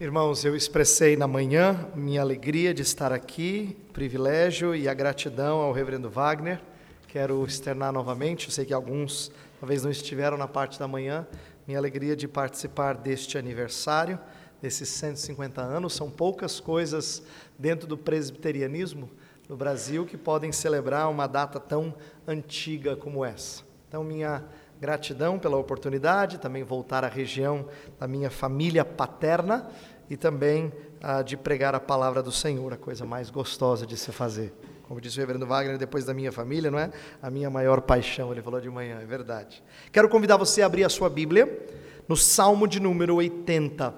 Irmãos, 0.00 0.44
eu 0.44 0.56
expressei 0.56 1.16
na 1.16 1.28
manhã 1.28 1.88
minha 1.94 2.20
alegria 2.20 2.74
de 2.74 2.82
estar 2.82 3.12
aqui, 3.12 3.78
privilégio 3.92 4.74
e 4.74 4.88
a 4.88 4.92
gratidão 4.92 5.60
ao 5.60 5.70
Reverendo 5.70 6.10
Wagner. 6.10 6.60
Quero 7.06 7.44
externar 7.44 7.92
novamente, 7.92 8.46
eu 8.46 8.50
sei 8.50 8.64
que 8.64 8.74
alguns 8.74 9.30
talvez 9.60 9.84
não 9.84 9.92
estiveram 9.92 10.36
na 10.36 10.48
parte 10.48 10.80
da 10.80 10.88
manhã, 10.88 11.24
minha 11.64 11.78
alegria 11.78 12.16
de 12.16 12.26
participar 12.26 12.96
deste 12.96 13.38
aniversário, 13.38 14.18
desses 14.60 14.88
150 14.88 15.62
anos. 15.62 15.92
São 15.92 16.10
poucas 16.10 16.58
coisas 16.58 17.22
dentro 17.56 17.86
do 17.86 17.96
presbiterianismo 17.96 19.08
no 19.48 19.56
Brasil 19.56 20.04
que 20.04 20.16
podem 20.16 20.50
celebrar 20.50 21.08
uma 21.08 21.28
data 21.28 21.60
tão 21.60 21.94
antiga 22.26 22.96
como 22.96 23.24
essa. 23.24 23.62
Então, 23.86 24.02
minha 24.02 24.42
Gratidão 24.80 25.38
pela 25.38 25.56
oportunidade, 25.56 26.38
também 26.38 26.62
voltar 26.62 27.04
à 27.04 27.08
região 27.08 27.66
da 27.98 28.08
minha 28.08 28.28
família 28.28 28.84
paterna 28.84 29.70
e 30.08 30.16
também 30.16 30.72
ah, 31.02 31.22
de 31.22 31.36
pregar 31.36 31.74
a 31.74 31.80
palavra 31.80 32.22
do 32.22 32.32
Senhor, 32.32 32.72
a 32.72 32.76
coisa 32.76 33.04
mais 33.04 33.30
gostosa 33.30 33.86
de 33.86 33.96
se 33.96 34.12
fazer. 34.12 34.52
Como 34.84 35.00
disse 35.00 35.18
o 35.18 35.20
reverendo 35.20 35.46
Wagner, 35.46 35.78
depois 35.78 36.04
da 36.04 36.12
minha 36.12 36.30
família, 36.30 36.70
não 36.70 36.78
é? 36.78 36.90
A 37.22 37.30
minha 37.30 37.48
maior 37.48 37.80
paixão, 37.80 38.32
ele 38.32 38.42
falou 38.42 38.60
de 38.60 38.68
manhã, 38.68 39.00
é 39.00 39.06
verdade. 39.06 39.62
Quero 39.90 40.08
convidar 40.08 40.36
você 40.36 40.62
a 40.62 40.66
abrir 40.66 40.84
a 40.84 40.88
sua 40.88 41.08
Bíblia 41.08 41.66
no 42.06 42.16
Salmo 42.16 42.68
de 42.68 42.80
número 42.80 43.16
80. 43.16 43.94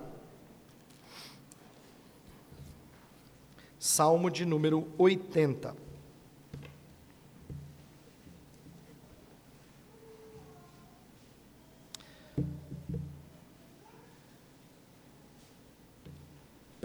Salmo 3.79 4.31
de 4.31 4.45
número 4.45 4.87
80. 4.97 5.86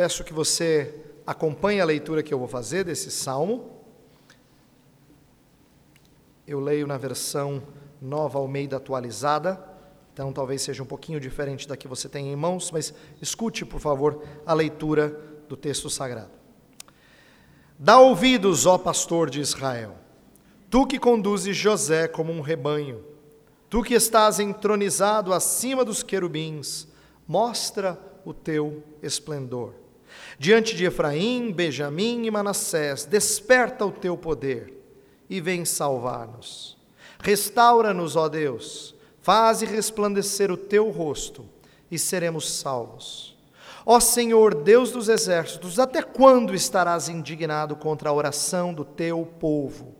Peço 0.01 0.23
que 0.23 0.33
você 0.33 0.95
acompanhe 1.27 1.79
a 1.79 1.85
leitura 1.85 2.23
que 2.23 2.33
eu 2.33 2.39
vou 2.39 2.47
fazer 2.47 2.83
desse 2.83 3.11
salmo. 3.11 3.83
Eu 6.47 6.59
leio 6.59 6.87
na 6.87 6.97
versão 6.97 7.61
nova 8.01 8.39
Almeida 8.39 8.77
atualizada, 8.77 9.63
então 10.11 10.33
talvez 10.33 10.63
seja 10.63 10.81
um 10.81 10.87
pouquinho 10.87 11.19
diferente 11.19 11.67
da 11.67 11.77
que 11.77 11.87
você 11.87 12.09
tem 12.09 12.33
em 12.33 12.35
mãos, 12.35 12.71
mas 12.71 12.95
escute, 13.21 13.63
por 13.63 13.79
favor, 13.79 14.23
a 14.43 14.55
leitura 14.55 15.21
do 15.47 15.55
texto 15.55 15.87
sagrado. 15.87 16.31
Dá 17.77 17.99
ouvidos, 17.99 18.65
ó 18.65 18.79
pastor 18.79 19.29
de 19.29 19.39
Israel, 19.39 19.93
tu 20.67 20.87
que 20.87 20.97
conduzes 20.97 21.55
José 21.55 22.07
como 22.07 22.33
um 22.33 22.41
rebanho, 22.41 23.05
tu 23.69 23.83
que 23.83 23.93
estás 23.93 24.39
entronizado 24.39 25.31
acima 25.31 25.85
dos 25.85 26.01
querubins, 26.01 26.87
mostra 27.27 28.01
o 28.25 28.33
teu 28.33 28.83
esplendor. 29.03 29.79
Diante 30.37 30.75
de 30.75 30.85
Efraim, 30.85 31.51
Benjamim 31.51 32.25
e 32.25 32.31
Manassés, 32.31 33.05
desperta 33.05 33.85
o 33.85 33.91
teu 33.91 34.17
poder 34.17 34.73
e 35.29 35.39
vem 35.39 35.63
salvar-nos. 35.65 36.77
Restaura-nos, 37.19 38.15
ó 38.15 38.27
Deus, 38.27 38.95
faze 39.21 39.65
resplandecer 39.65 40.51
o 40.51 40.57
teu 40.57 40.89
rosto 40.89 41.45
e 41.89 41.99
seremos 41.99 42.51
salvos. 42.51 43.37
Ó 43.85 43.99
Senhor, 43.99 44.55
Deus 44.55 44.91
dos 44.91 45.09
exércitos, 45.09 45.79
até 45.79 46.01
quando 46.01 46.53
estarás 46.53 47.09
indignado 47.09 47.75
contra 47.75 48.09
a 48.09 48.13
oração 48.13 48.73
do 48.73 48.83
teu 48.83 49.25
povo? 49.39 49.95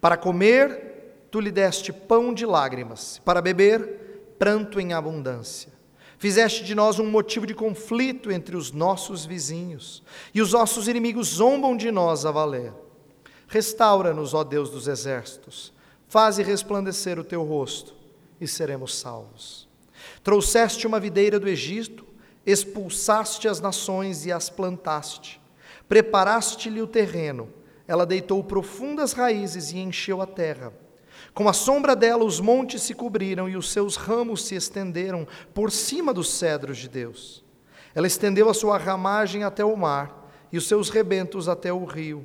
Para 0.00 0.16
comer, 0.16 1.26
tu 1.30 1.40
lhe 1.40 1.50
deste 1.50 1.92
pão 1.92 2.34
de 2.34 2.44
lágrimas, 2.44 3.20
para 3.24 3.40
beber, 3.40 4.34
pranto 4.38 4.78
em 4.78 4.92
abundância. 4.92 5.71
Fizeste 6.22 6.62
de 6.62 6.72
nós 6.72 7.00
um 7.00 7.10
motivo 7.10 7.44
de 7.44 7.52
conflito 7.52 8.30
entre 8.30 8.56
os 8.56 8.70
nossos 8.70 9.26
vizinhos, 9.26 10.04
e 10.32 10.40
os 10.40 10.52
nossos 10.52 10.86
inimigos 10.86 11.26
zombam 11.26 11.76
de 11.76 11.90
nós 11.90 12.24
a 12.24 12.30
valer. 12.30 12.72
Restaura-nos, 13.48 14.32
ó 14.32 14.44
Deus 14.44 14.70
dos 14.70 14.86
exércitos, 14.86 15.72
faze 16.06 16.40
resplandecer 16.40 17.18
o 17.18 17.24
teu 17.24 17.42
rosto, 17.42 17.96
e 18.40 18.46
seremos 18.46 18.94
salvos. 18.94 19.66
Trouxeste 20.22 20.86
uma 20.86 21.00
videira 21.00 21.40
do 21.40 21.48
Egito, 21.48 22.06
expulsaste 22.46 23.48
as 23.48 23.58
nações 23.58 24.24
e 24.24 24.30
as 24.30 24.48
plantaste. 24.48 25.40
Preparaste-lhe 25.88 26.80
o 26.80 26.86
terreno, 26.86 27.48
ela 27.84 28.06
deitou 28.06 28.44
profundas 28.44 29.12
raízes 29.12 29.72
e 29.72 29.78
encheu 29.78 30.22
a 30.22 30.26
terra. 30.28 30.72
Com 31.34 31.48
a 31.48 31.52
sombra 31.52 31.96
dela, 31.96 32.24
os 32.24 32.40
montes 32.40 32.82
se 32.82 32.94
cobriram 32.94 33.48
e 33.48 33.56
os 33.56 33.70
seus 33.70 33.96
ramos 33.96 34.44
se 34.44 34.54
estenderam 34.54 35.26
por 35.54 35.70
cima 35.70 36.12
dos 36.12 36.30
cedros 36.30 36.76
de 36.76 36.88
Deus. 36.88 37.42
Ela 37.94 38.06
estendeu 38.06 38.48
a 38.48 38.54
sua 38.54 38.76
ramagem 38.76 39.44
até 39.44 39.64
o 39.64 39.76
mar 39.76 40.30
e 40.52 40.58
os 40.58 40.68
seus 40.68 40.90
rebentos 40.90 41.48
até 41.48 41.72
o 41.72 41.84
rio. 41.84 42.24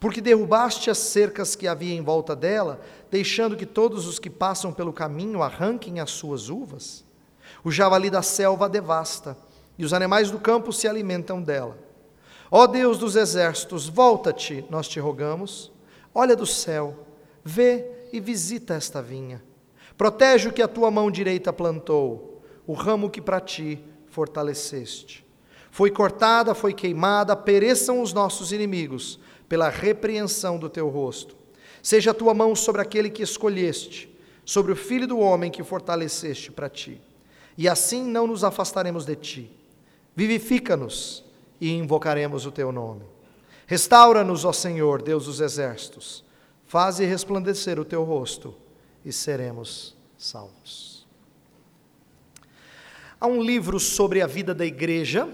Porque 0.00 0.20
derrubaste 0.20 0.90
as 0.90 0.98
cercas 0.98 1.54
que 1.54 1.68
havia 1.68 1.94
em 1.94 2.02
volta 2.02 2.34
dela, 2.34 2.80
deixando 3.10 3.56
que 3.56 3.64
todos 3.64 4.06
os 4.06 4.18
que 4.18 4.28
passam 4.28 4.72
pelo 4.72 4.92
caminho 4.92 5.42
arranquem 5.42 6.00
as 6.00 6.10
suas 6.10 6.50
uvas? 6.50 7.04
O 7.62 7.70
javali 7.70 8.10
da 8.10 8.20
selva 8.20 8.66
a 8.66 8.68
devasta, 8.68 9.36
e 9.78 9.84
os 9.84 9.92
animais 9.92 10.30
do 10.30 10.38
campo 10.38 10.72
se 10.72 10.86
alimentam 10.86 11.40
dela. 11.40 11.78
Ó 12.50 12.66
Deus 12.66 12.98
dos 12.98 13.16
exércitos, 13.16 13.88
volta-te, 13.88 14.64
nós 14.68 14.86
te 14.86 15.00
rogamos, 15.00 15.72
olha 16.14 16.36
do 16.36 16.46
céu, 16.46 17.06
vê 17.42 17.93
e 18.12 18.20
visita 18.20 18.74
esta 18.74 19.02
vinha. 19.02 19.42
Protege 19.96 20.48
o 20.48 20.52
que 20.52 20.62
a 20.62 20.68
tua 20.68 20.90
mão 20.90 21.10
direita 21.10 21.52
plantou, 21.52 22.42
o 22.66 22.72
ramo 22.72 23.10
que 23.10 23.20
para 23.20 23.40
ti 23.40 23.82
fortaleceste. 24.08 25.24
Foi 25.70 25.90
cortada, 25.90 26.54
foi 26.54 26.72
queimada, 26.72 27.36
pereçam 27.36 28.00
os 28.00 28.12
nossos 28.12 28.52
inimigos 28.52 29.18
pela 29.48 29.68
repreensão 29.68 30.58
do 30.58 30.68
teu 30.68 30.88
rosto. 30.88 31.36
Seja 31.82 32.12
a 32.12 32.14
tua 32.14 32.32
mão 32.32 32.54
sobre 32.54 32.80
aquele 32.80 33.10
que 33.10 33.22
escolheste, 33.22 34.12
sobre 34.44 34.72
o 34.72 34.76
filho 34.76 35.06
do 35.06 35.18
homem 35.18 35.50
que 35.50 35.62
fortaleceste 35.62 36.50
para 36.50 36.68
ti. 36.68 37.00
E 37.56 37.68
assim 37.68 38.04
não 38.04 38.26
nos 38.26 38.42
afastaremos 38.42 39.04
de 39.04 39.16
ti. 39.16 39.50
Vivifica-nos 40.16 41.24
e 41.60 41.72
invocaremos 41.72 42.46
o 42.46 42.52
teu 42.52 42.72
nome. 42.72 43.02
Restaura-nos, 43.66 44.44
ó 44.44 44.52
Senhor, 44.52 45.02
Deus 45.02 45.26
dos 45.26 45.40
exércitos 45.40 46.23
Faze 46.74 47.04
resplandecer 47.04 47.78
o 47.78 47.84
teu 47.84 48.02
rosto 48.02 48.52
e 49.04 49.12
seremos 49.12 49.96
salvos. 50.18 51.06
Há 53.20 53.28
um 53.28 53.40
livro 53.40 53.78
sobre 53.78 54.20
a 54.20 54.26
vida 54.26 54.52
da 54.52 54.66
igreja, 54.66 55.28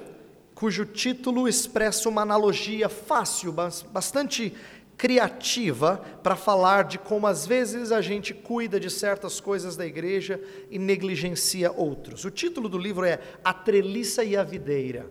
cujo 0.54 0.84
título 0.84 1.48
expressa 1.48 2.10
uma 2.10 2.20
analogia 2.20 2.90
fácil, 2.90 3.52
bastante 3.90 4.52
criativa, 4.98 5.96
para 6.22 6.36
falar 6.36 6.84
de 6.84 6.98
como 6.98 7.26
às 7.26 7.46
vezes 7.46 7.90
a 7.90 8.02
gente 8.02 8.34
cuida 8.34 8.78
de 8.78 8.90
certas 8.90 9.40
coisas 9.40 9.78
da 9.78 9.86
igreja 9.86 10.38
e 10.70 10.78
negligencia 10.78 11.72
outros. 11.72 12.22
O 12.26 12.30
título 12.30 12.68
do 12.68 12.76
livro 12.76 13.06
é 13.06 13.18
A 13.42 13.54
Treliça 13.54 14.22
e 14.22 14.36
a 14.36 14.42
Videira. 14.42 15.10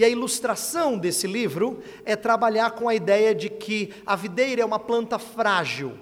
E 0.00 0.04
a 0.04 0.08
ilustração 0.08 0.96
desse 0.96 1.26
livro 1.26 1.82
é 2.06 2.16
trabalhar 2.16 2.70
com 2.70 2.88
a 2.88 2.94
ideia 2.94 3.34
de 3.34 3.50
que 3.50 3.92
a 4.06 4.16
videira 4.16 4.62
é 4.62 4.64
uma 4.64 4.78
planta 4.78 5.18
frágil, 5.18 5.92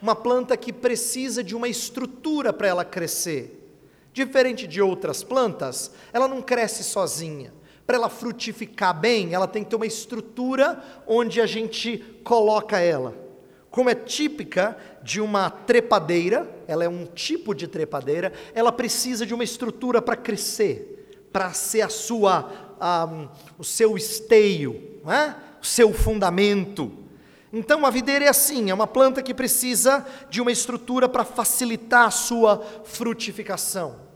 uma 0.00 0.16
planta 0.16 0.56
que 0.56 0.72
precisa 0.72 1.44
de 1.44 1.54
uma 1.54 1.68
estrutura 1.68 2.54
para 2.54 2.68
ela 2.68 2.86
crescer. 2.86 3.70
Diferente 4.14 4.66
de 4.66 4.80
outras 4.80 5.22
plantas, 5.22 5.92
ela 6.10 6.26
não 6.26 6.40
cresce 6.40 6.82
sozinha. 6.82 7.52
Para 7.86 7.98
ela 7.98 8.08
frutificar 8.08 8.98
bem, 8.98 9.34
ela 9.34 9.46
tem 9.46 9.62
que 9.62 9.68
ter 9.68 9.76
uma 9.76 9.84
estrutura 9.84 10.82
onde 11.06 11.38
a 11.38 11.46
gente 11.46 11.98
coloca 12.24 12.78
ela. 12.80 13.14
Como 13.70 13.90
é 13.90 13.94
típica 13.94 14.74
de 15.02 15.20
uma 15.20 15.50
trepadeira, 15.50 16.48
ela 16.66 16.82
é 16.82 16.88
um 16.88 17.04
tipo 17.04 17.54
de 17.54 17.68
trepadeira, 17.68 18.32
ela 18.54 18.72
precisa 18.72 19.26
de 19.26 19.34
uma 19.34 19.44
estrutura 19.44 20.00
para 20.00 20.16
crescer, 20.16 21.26
para 21.30 21.52
ser 21.52 21.82
a 21.82 21.90
sua 21.90 22.67
o 23.58 23.64
seu 23.64 23.96
esteio, 23.96 25.00
é? 25.06 25.34
o 25.60 25.66
seu 25.66 25.92
fundamento. 25.92 26.92
Então 27.52 27.86
a 27.86 27.90
videira 27.90 28.26
é 28.26 28.28
assim, 28.28 28.70
é 28.70 28.74
uma 28.74 28.86
planta 28.86 29.22
que 29.22 29.32
precisa 29.32 30.06
de 30.28 30.40
uma 30.40 30.52
estrutura 30.52 31.08
para 31.08 31.24
facilitar 31.24 32.06
a 32.06 32.10
sua 32.10 32.62
frutificação. 32.84 34.06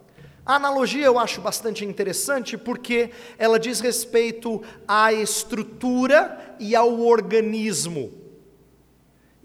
A 0.45 0.57
analogia 0.57 1.07
eu 1.07 1.19
acho 1.19 1.41
bastante 1.41 1.85
interessante 1.85 2.59
porque 2.59 3.11
ela 3.39 3.59
diz 3.59 3.81
respeito 3.81 4.63
à 4.87 5.13
estrutura 5.13 6.57
e 6.59 6.75
ao 6.75 7.01
organismo. 7.01 8.13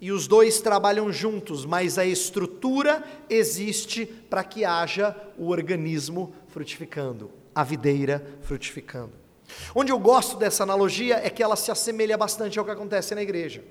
E 0.00 0.12
os 0.12 0.26
dois 0.28 0.60
trabalham 0.60 1.12
juntos, 1.12 1.64
mas 1.64 1.98
a 1.98 2.04
estrutura 2.04 3.02
existe 3.28 4.06
para 4.06 4.44
que 4.44 4.64
haja 4.64 5.16
o 5.36 5.48
organismo 5.48 6.32
frutificando 6.48 7.37
a 7.58 7.64
videira 7.64 8.24
frutificando. 8.42 9.10
Onde 9.74 9.90
eu 9.90 9.98
gosto 9.98 10.36
dessa 10.36 10.62
analogia 10.62 11.16
é 11.16 11.28
que 11.28 11.42
ela 11.42 11.56
se 11.56 11.72
assemelha 11.72 12.16
bastante 12.16 12.56
ao 12.56 12.64
que 12.64 12.70
acontece 12.70 13.16
na 13.16 13.22
igreja. 13.22 13.64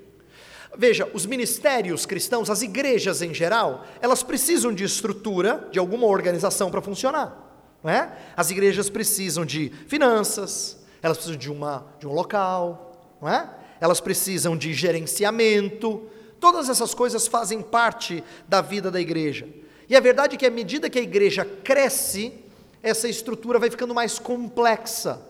Veja, 0.76 1.08
os 1.14 1.24
ministérios 1.24 2.04
cristãos, 2.04 2.50
as 2.50 2.60
igrejas 2.60 3.22
em 3.22 3.32
geral, 3.32 3.86
elas 4.02 4.22
precisam 4.22 4.74
de 4.74 4.84
estrutura, 4.84 5.66
de 5.72 5.78
alguma 5.78 6.06
organização 6.06 6.70
para 6.70 6.82
funcionar. 6.82 7.34
Não 7.82 7.90
é? 7.90 8.14
As 8.36 8.50
igrejas 8.50 8.90
precisam 8.90 9.46
de 9.46 9.72
finanças, 9.86 10.76
elas 11.00 11.16
precisam 11.16 11.38
de, 11.38 11.50
uma, 11.50 11.86
de 11.98 12.06
um 12.06 12.12
local, 12.12 13.16
não 13.22 13.28
é? 13.30 13.48
elas 13.80 14.02
precisam 14.02 14.54
de 14.54 14.74
gerenciamento, 14.74 16.02
todas 16.38 16.68
essas 16.68 16.92
coisas 16.92 17.26
fazem 17.26 17.62
parte 17.62 18.22
da 18.46 18.60
vida 18.60 18.90
da 18.90 19.00
igreja. 19.00 19.48
E 19.88 19.96
a 19.96 20.00
verdade 20.00 20.34
é 20.34 20.38
que 20.38 20.44
à 20.44 20.50
medida 20.50 20.90
que 20.90 20.98
a 20.98 21.02
igreja 21.02 21.46
cresce, 21.64 22.46
essa 22.82 23.08
estrutura 23.08 23.58
vai 23.58 23.70
ficando 23.70 23.94
mais 23.94 24.18
complexa, 24.18 25.20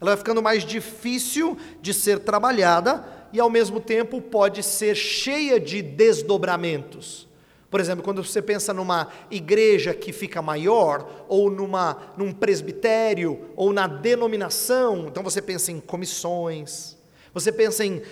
ela 0.00 0.10
vai 0.10 0.16
ficando 0.16 0.42
mais 0.42 0.64
difícil 0.64 1.56
de 1.80 1.94
ser 1.94 2.20
trabalhada 2.20 3.04
e 3.32 3.40
ao 3.40 3.50
mesmo 3.50 3.80
tempo 3.80 4.20
pode 4.20 4.62
ser 4.62 4.94
cheia 4.94 5.58
de 5.58 5.82
desdobramentos. 5.82 7.26
Por 7.70 7.80
exemplo, 7.80 8.04
quando 8.04 8.22
você 8.22 8.40
pensa 8.40 8.72
numa 8.72 9.08
igreja 9.30 9.92
que 9.92 10.12
fica 10.12 10.40
maior, 10.40 11.26
ou 11.28 11.50
numa, 11.50 12.14
num 12.16 12.32
presbitério, 12.32 13.40
ou 13.56 13.72
na 13.72 13.86
denominação, 13.86 15.08
então 15.08 15.22
você 15.22 15.42
pensa 15.42 15.72
em 15.72 15.80
comissões, 15.80 16.96
você 17.34 17.50
pensa 17.50 17.84
em 17.84 18.02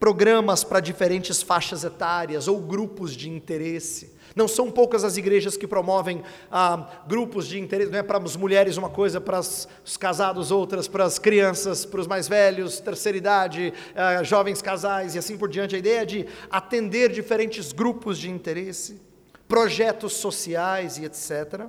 programas 0.00 0.64
para 0.64 0.80
diferentes 0.80 1.42
faixas 1.42 1.84
etárias 1.84 2.48
ou 2.48 2.60
grupos 2.60 3.12
de 3.12 3.28
interesse. 3.30 4.14
Não 4.34 4.48
são 4.48 4.68
poucas 4.68 5.04
as 5.04 5.16
igrejas 5.16 5.56
que 5.56 5.66
promovem 5.66 6.22
ah, 6.50 6.88
grupos 7.06 7.46
de 7.46 7.60
interesse, 7.60 7.92
não 7.92 7.98
é 8.00 8.02
para 8.02 8.18
as 8.18 8.36
mulheres 8.36 8.76
uma 8.76 8.90
coisa, 8.90 9.20
para 9.20 9.38
os 9.38 9.96
casados 9.96 10.50
outras, 10.50 10.88
para 10.88 11.04
as 11.04 11.20
crianças, 11.20 11.84
para 11.84 12.00
os 12.00 12.06
mais 12.08 12.26
velhos, 12.26 12.80
terceira 12.80 13.16
idade, 13.16 13.72
ah, 13.94 14.24
jovens 14.24 14.60
casais 14.60 15.14
e 15.14 15.18
assim 15.18 15.38
por 15.38 15.48
diante. 15.48 15.76
A 15.76 15.78
ideia 15.78 16.02
é 16.02 16.04
de 16.04 16.26
atender 16.50 17.12
diferentes 17.12 17.72
grupos 17.72 18.18
de 18.18 18.28
interesse, 18.28 19.00
projetos 19.46 20.14
sociais 20.14 20.98
e 20.98 21.04
etc. 21.04 21.66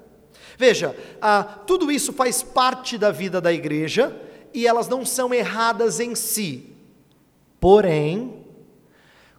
Veja, 0.58 0.96
ah, 1.22 1.44
tudo 1.44 1.92
isso 1.92 2.12
faz 2.14 2.42
parte 2.42 2.98
da 2.98 3.12
vida 3.12 3.40
da 3.40 3.54
igreja 3.54 4.20
e 4.52 4.66
elas 4.66 4.88
não 4.88 5.06
são 5.06 5.32
erradas 5.32 6.00
em 6.00 6.16
si. 6.16 6.74
Porém, 7.60 8.44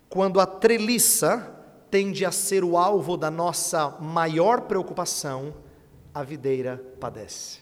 quando 0.08 0.38
a 0.38 0.46
treliça 0.46 1.56
tende 1.91 2.25
a 2.25 2.33
ser 2.33 2.65
o 2.65 2.77
alvo 2.77 3.17
da 3.17 3.31
nossa 3.31 3.91
maior 4.00 4.62
preocupação, 4.62 5.55
a 6.12 6.23
videira 6.23 6.83
padece. 7.00 7.61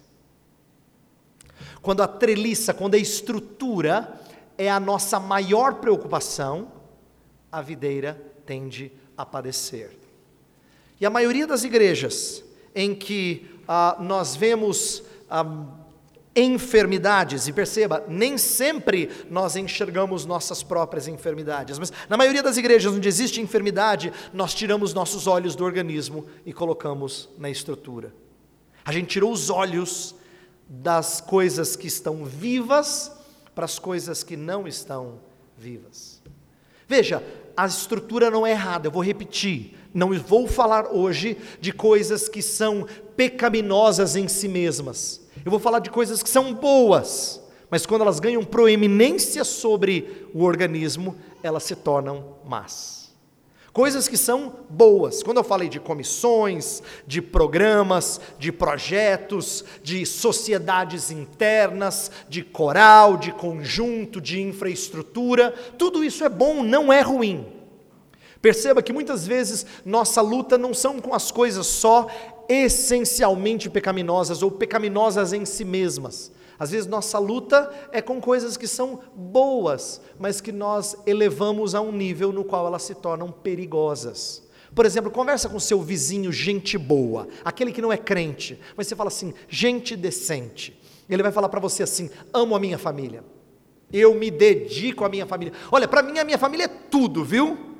Quando 1.82 2.02
a 2.02 2.08
treliça, 2.08 2.72
quando 2.72 2.94
a 2.94 2.98
estrutura 2.98 4.20
é 4.56 4.70
a 4.70 4.80
nossa 4.80 5.20
maior 5.20 5.74
preocupação, 5.74 6.72
a 7.50 7.60
videira 7.60 8.20
tende 8.46 8.92
a 9.16 9.24
padecer. 9.24 9.96
E 11.00 11.06
a 11.06 11.10
maioria 11.10 11.46
das 11.46 11.64
igrejas 11.64 12.44
em 12.74 12.94
que 12.94 13.60
ah, 13.68 13.96
nós 14.00 14.34
vemos 14.34 15.02
ah, 15.28 15.44
enfermidades, 16.36 17.46
e 17.46 17.52
perceba, 17.52 18.04
nem 18.08 18.36
sempre 18.36 19.10
nós 19.30 19.54
enxergamos 19.54 20.26
nossas 20.26 20.62
próprias 20.62 21.06
enfermidades, 21.06 21.78
mas 21.78 21.92
na 22.08 22.16
maioria 22.16 22.42
das 22.42 22.56
igrejas 22.56 22.92
onde 22.92 23.08
existe 23.08 23.40
enfermidade, 23.40 24.12
nós 24.32 24.52
tiramos 24.52 24.92
nossos 24.92 25.26
olhos 25.26 25.54
do 25.54 25.64
organismo 25.64 26.26
e 26.44 26.52
colocamos 26.52 27.28
na 27.38 27.48
estrutura. 27.48 28.12
A 28.84 28.92
gente 28.92 29.08
tirou 29.08 29.32
os 29.32 29.48
olhos 29.48 30.14
das 30.68 31.20
coisas 31.20 31.76
que 31.76 31.86
estão 31.86 32.24
vivas 32.24 33.12
para 33.54 33.64
as 33.64 33.78
coisas 33.78 34.24
que 34.24 34.36
não 34.36 34.66
estão 34.66 35.20
vivas. 35.56 36.20
Veja, 36.86 37.22
a 37.56 37.66
estrutura 37.66 38.30
não 38.30 38.46
é 38.46 38.50
errada, 38.50 38.88
eu 38.88 38.92
vou 38.92 39.02
repetir. 39.02 39.78
Não 39.94 40.12
vou 40.18 40.48
falar 40.48 40.88
hoje 40.88 41.38
de 41.60 41.72
coisas 41.72 42.28
que 42.28 42.42
são 42.42 42.86
pecaminosas 43.16 44.16
em 44.16 44.26
si 44.26 44.48
mesmas. 44.48 45.23
Eu 45.42 45.50
vou 45.50 45.58
falar 45.60 45.78
de 45.78 45.90
coisas 45.90 46.22
que 46.22 46.28
são 46.28 46.52
boas, 46.52 47.40
mas 47.70 47.86
quando 47.86 48.02
elas 48.02 48.20
ganham 48.20 48.44
proeminência 48.44 49.42
sobre 49.44 50.28
o 50.34 50.42
organismo, 50.44 51.16
elas 51.42 51.62
se 51.62 51.74
tornam 51.74 52.36
más. 52.44 53.04
Coisas 53.72 54.06
que 54.06 54.16
são 54.16 54.54
boas. 54.70 55.20
Quando 55.20 55.38
eu 55.38 55.44
falei 55.44 55.68
de 55.68 55.80
comissões, 55.80 56.80
de 57.04 57.20
programas, 57.20 58.20
de 58.38 58.52
projetos, 58.52 59.64
de 59.82 60.06
sociedades 60.06 61.10
internas, 61.10 62.08
de 62.28 62.44
coral, 62.44 63.16
de 63.16 63.32
conjunto, 63.32 64.20
de 64.20 64.40
infraestrutura, 64.40 65.52
tudo 65.76 66.04
isso 66.04 66.22
é 66.22 66.28
bom, 66.28 66.62
não 66.62 66.92
é 66.92 67.00
ruim. 67.00 67.48
Perceba 68.40 68.80
que 68.82 68.92
muitas 68.92 69.26
vezes 69.26 69.66
nossa 69.84 70.20
luta 70.20 70.56
não 70.56 70.72
são 70.72 71.00
com 71.00 71.12
as 71.12 71.32
coisas 71.32 71.66
só 71.66 72.06
essencialmente 72.48 73.70
pecaminosas 73.70 74.42
ou 74.42 74.50
pecaminosas 74.50 75.32
em 75.32 75.44
si 75.44 75.64
mesmas. 75.64 76.32
Às 76.58 76.70
vezes 76.70 76.86
nossa 76.86 77.18
luta 77.18 77.72
é 77.90 78.00
com 78.00 78.20
coisas 78.20 78.56
que 78.56 78.66
são 78.66 79.00
boas, 79.14 80.00
mas 80.18 80.40
que 80.40 80.52
nós 80.52 80.96
elevamos 81.06 81.74
a 81.74 81.80
um 81.80 81.90
nível 81.90 82.32
no 82.32 82.44
qual 82.44 82.66
elas 82.66 82.82
se 82.82 82.94
tornam 82.94 83.30
perigosas. 83.30 84.42
Por 84.74 84.86
exemplo, 84.86 85.10
conversa 85.10 85.48
com 85.48 85.58
seu 85.60 85.80
vizinho, 85.80 86.32
gente 86.32 86.76
boa, 86.76 87.28
aquele 87.44 87.72
que 87.72 87.82
não 87.82 87.92
é 87.92 87.96
crente, 87.96 88.58
mas 88.76 88.86
você 88.86 88.96
fala 88.96 89.08
assim, 89.08 89.32
gente 89.48 89.96
decente. 89.96 90.80
Ele 91.08 91.22
vai 91.22 91.30
falar 91.30 91.48
para 91.48 91.60
você 91.60 91.82
assim: 91.82 92.10
amo 92.32 92.56
a 92.56 92.60
minha 92.60 92.78
família, 92.78 93.22
eu 93.92 94.14
me 94.14 94.30
dedico 94.30 95.04
à 95.04 95.08
minha 95.08 95.26
família. 95.26 95.52
Olha, 95.70 95.86
para 95.86 96.02
mim 96.02 96.18
a 96.18 96.24
minha 96.24 96.38
família 96.38 96.64
é 96.64 96.68
tudo, 96.68 97.24
viu? 97.24 97.73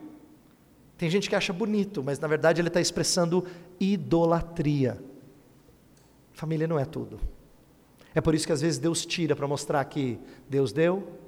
Tem 0.97 1.11
gente 1.11 1.29
que 1.29 1.35
acha 1.35 1.53
bonito, 1.53 2.03
mas 2.03 2.19
na 2.19 2.29
verdade 2.29 2.61
ele 2.61 2.69
está 2.69 2.81
expressando 2.81 3.45
idolatria. 3.81 5.03
Família 6.33 6.67
não 6.67 6.79
é 6.79 6.85
tudo. 6.85 7.21
É 8.15 8.21
por 8.21 8.35
isso 8.35 8.47
que 8.47 8.53
às 8.53 8.61
vezes 8.61 8.79
Deus 8.79 9.05
tira 9.05 9.35
para 9.35 9.49
mostrar 9.49 9.85
que 9.87 10.19
Deus 10.49 10.73
deu, 10.73 11.19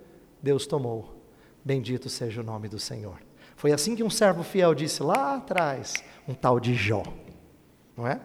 Deus 0.40 0.66
tomou. 0.66 1.16
Bendito 1.64 2.08
seja 2.08 2.40
o 2.40 2.44
nome 2.44 2.68
do 2.68 2.78
Senhor. 2.78 3.20
Foi 3.56 3.72
assim 3.72 3.96
que 3.96 4.04
um 4.04 4.10
servo 4.10 4.44
fiel 4.44 4.74
disse 4.74 5.02
lá 5.02 5.34
atrás, 5.36 5.94
um 6.28 6.34
tal 6.34 6.60
de 6.60 6.74
Jó. 6.74 7.02
Não 7.96 8.06
é? 8.06 8.20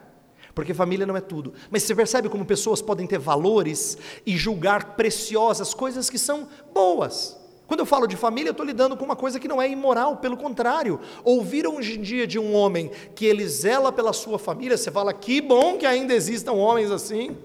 Porque 0.54 0.74
família 0.74 1.06
não 1.06 1.18
é 1.18 1.22
tudo. 1.22 1.54
Mas 1.72 1.84
você 1.84 1.96
percebe 1.96 2.30
como 2.30 2.46
pessoas 2.46 2.82
podem 2.82 3.08
ter 3.08 3.18
valores 3.18 3.98
e 4.26 4.38
julgar 4.38 4.96
preciosas 4.96 5.74
coisas 5.74 6.10
que 6.10 6.20
são 6.20 6.48
boas. 6.74 7.41
Quando 7.72 7.80
eu 7.80 7.86
falo 7.86 8.06
de 8.06 8.18
família, 8.18 8.50
eu 8.50 8.52
estou 8.52 8.66
lidando 8.66 8.98
com 8.98 9.06
uma 9.06 9.16
coisa 9.16 9.40
que 9.40 9.48
não 9.48 9.62
é 9.62 9.70
imoral, 9.70 10.18
pelo 10.18 10.36
contrário. 10.36 11.00
Ouvir 11.24 11.66
hoje 11.66 11.98
em 11.98 12.02
dia 12.02 12.28
de 12.28 12.38
um 12.38 12.54
homem 12.54 12.92
que 13.16 13.26
ele 13.26 13.48
zela 13.48 13.94
pela 13.94 14.12
sua 14.12 14.38
família, 14.38 14.76
você 14.76 14.92
fala, 14.92 15.14
que 15.14 15.40
bom 15.40 15.78
que 15.78 15.86
ainda 15.86 16.14
existam 16.14 16.52
homens 16.52 16.92
assim, 16.92 17.38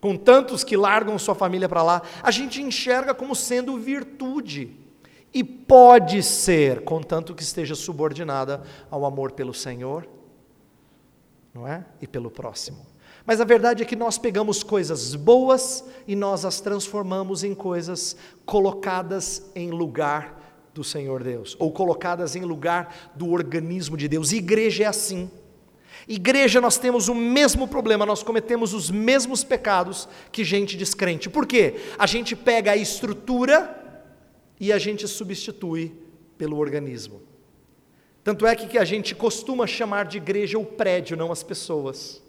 com 0.00 0.16
tantos 0.16 0.64
que 0.64 0.76
largam 0.76 1.16
sua 1.20 1.36
família 1.36 1.68
para 1.68 1.84
lá. 1.84 2.02
A 2.20 2.32
gente 2.32 2.60
enxerga 2.60 3.14
como 3.14 3.32
sendo 3.32 3.78
virtude. 3.78 4.76
E 5.32 5.44
pode 5.44 6.20
ser, 6.24 6.80
contanto 6.80 7.32
que 7.32 7.44
esteja 7.44 7.76
subordinada 7.76 8.64
ao 8.90 9.04
amor 9.04 9.30
pelo 9.30 9.54
Senhor, 9.54 10.04
não 11.54 11.64
é? 11.64 11.86
E 12.02 12.08
pelo 12.08 12.28
próximo. 12.28 12.89
Mas 13.26 13.40
a 13.40 13.44
verdade 13.44 13.82
é 13.82 13.86
que 13.86 13.96
nós 13.96 14.18
pegamos 14.18 14.62
coisas 14.62 15.14
boas 15.14 15.84
e 16.06 16.16
nós 16.16 16.44
as 16.44 16.60
transformamos 16.60 17.44
em 17.44 17.54
coisas 17.54 18.16
colocadas 18.44 19.50
em 19.54 19.70
lugar 19.70 20.38
do 20.72 20.84
Senhor 20.84 21.22
Deus, 21.22 21.56
ou 21.58 21.72
colocadas 21.72 22.36
em 22.36 22.42
lugar 22.42 23.12
do 23.14 23.30
organismo 23.30 23.96
de 23.96 24.08
Deus. 24.08 24.32
Igreja 24.32 24.84
é 24.84 24.86
assim. 24.86 25.30
Igreja, 26.08 26.60
nós 26.60 26.78
temos 26.78 27.08
o 27.08 27.14
mesmo 27.14 27.68
problema, 27.68 28.06
nós 28.06 28.22
cometemos 28.22 28.72
os 28.72 28.90
mesmos 28.90 29.44
pecados 29.44 30.08
que 30.32 30.42
gente 30.42 30.76
descrente. 30.76 31.28
Por 31.28 31.46
quê? 31.46 31.76
A 31.98 32.06
gente 32.06 32.34
pega 32.34 32.72
a 32.72 32.76
estrutura 32.76 33.76
e 34.58 34.72
a 34.72 34.78
gente 34.78 35.06
substitui 35.06 35.94
pelo 36.38 36.56
organismo. 36.56 37.20
Tanto 38.24 38.46
é 38.46 38.54
que 38.54 38.78
a 38.78 38.84
gente 38.84 39.14
costuma 39.14 39.66
chamar 39.66 40.06
de 40.06 40.18
igreja 40.18 40.58
o 40.58 40.64
prédio, 40.64 41.16
não 41.16 41.32
as 41.32 41.42
pessoas. 41.42 42.22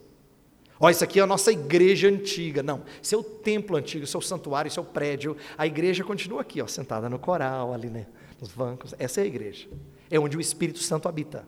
Ó, 0.82 0.90
isso 0.90 1.04
aqui 1.04 1.20
é 1.20 1.24
a 1.24 1.28
nossa 1.28 1.52
igreja 1.52 2.10
antiga. 2.10 2.64
Não, 2.64 2.82
isso 3.00 3.14
é 3.14 3.18
o 3.18 3.24
templo 3.24 3.78
antigo, 3.78 4.04
isso 4.04 4.18
é 4.18 4.20
o 4.20 4.22
santuário, 4.22 4.68
isso 4.68 4.80
é 4.80 4.84
o 4.84 4.86
prédio. 4.86 5.38
A 5.56 5.68
igreja 5.68 6.04
continua 6.04 6.42
aqui, 6.42 6.60
ó, 6.60 6.66
sentada 6.66 7.08
no 7.08 7.20
coral, 7.20 7.72
ali 7.72 7.88
né, 7.88 8.08
nos 8.42 8.52
bancos. 8.52 8.96
Essa 8.98 9.22
é 9.22 9.24
a 9.24 9.28
igreja. 9.28 9.68
É 10.10 10.20
onde 10.20 10.36
o 10.36 10.42
Espírito 10.42 10.80
Santo 10.80 11.08
habita. 11.08 11.46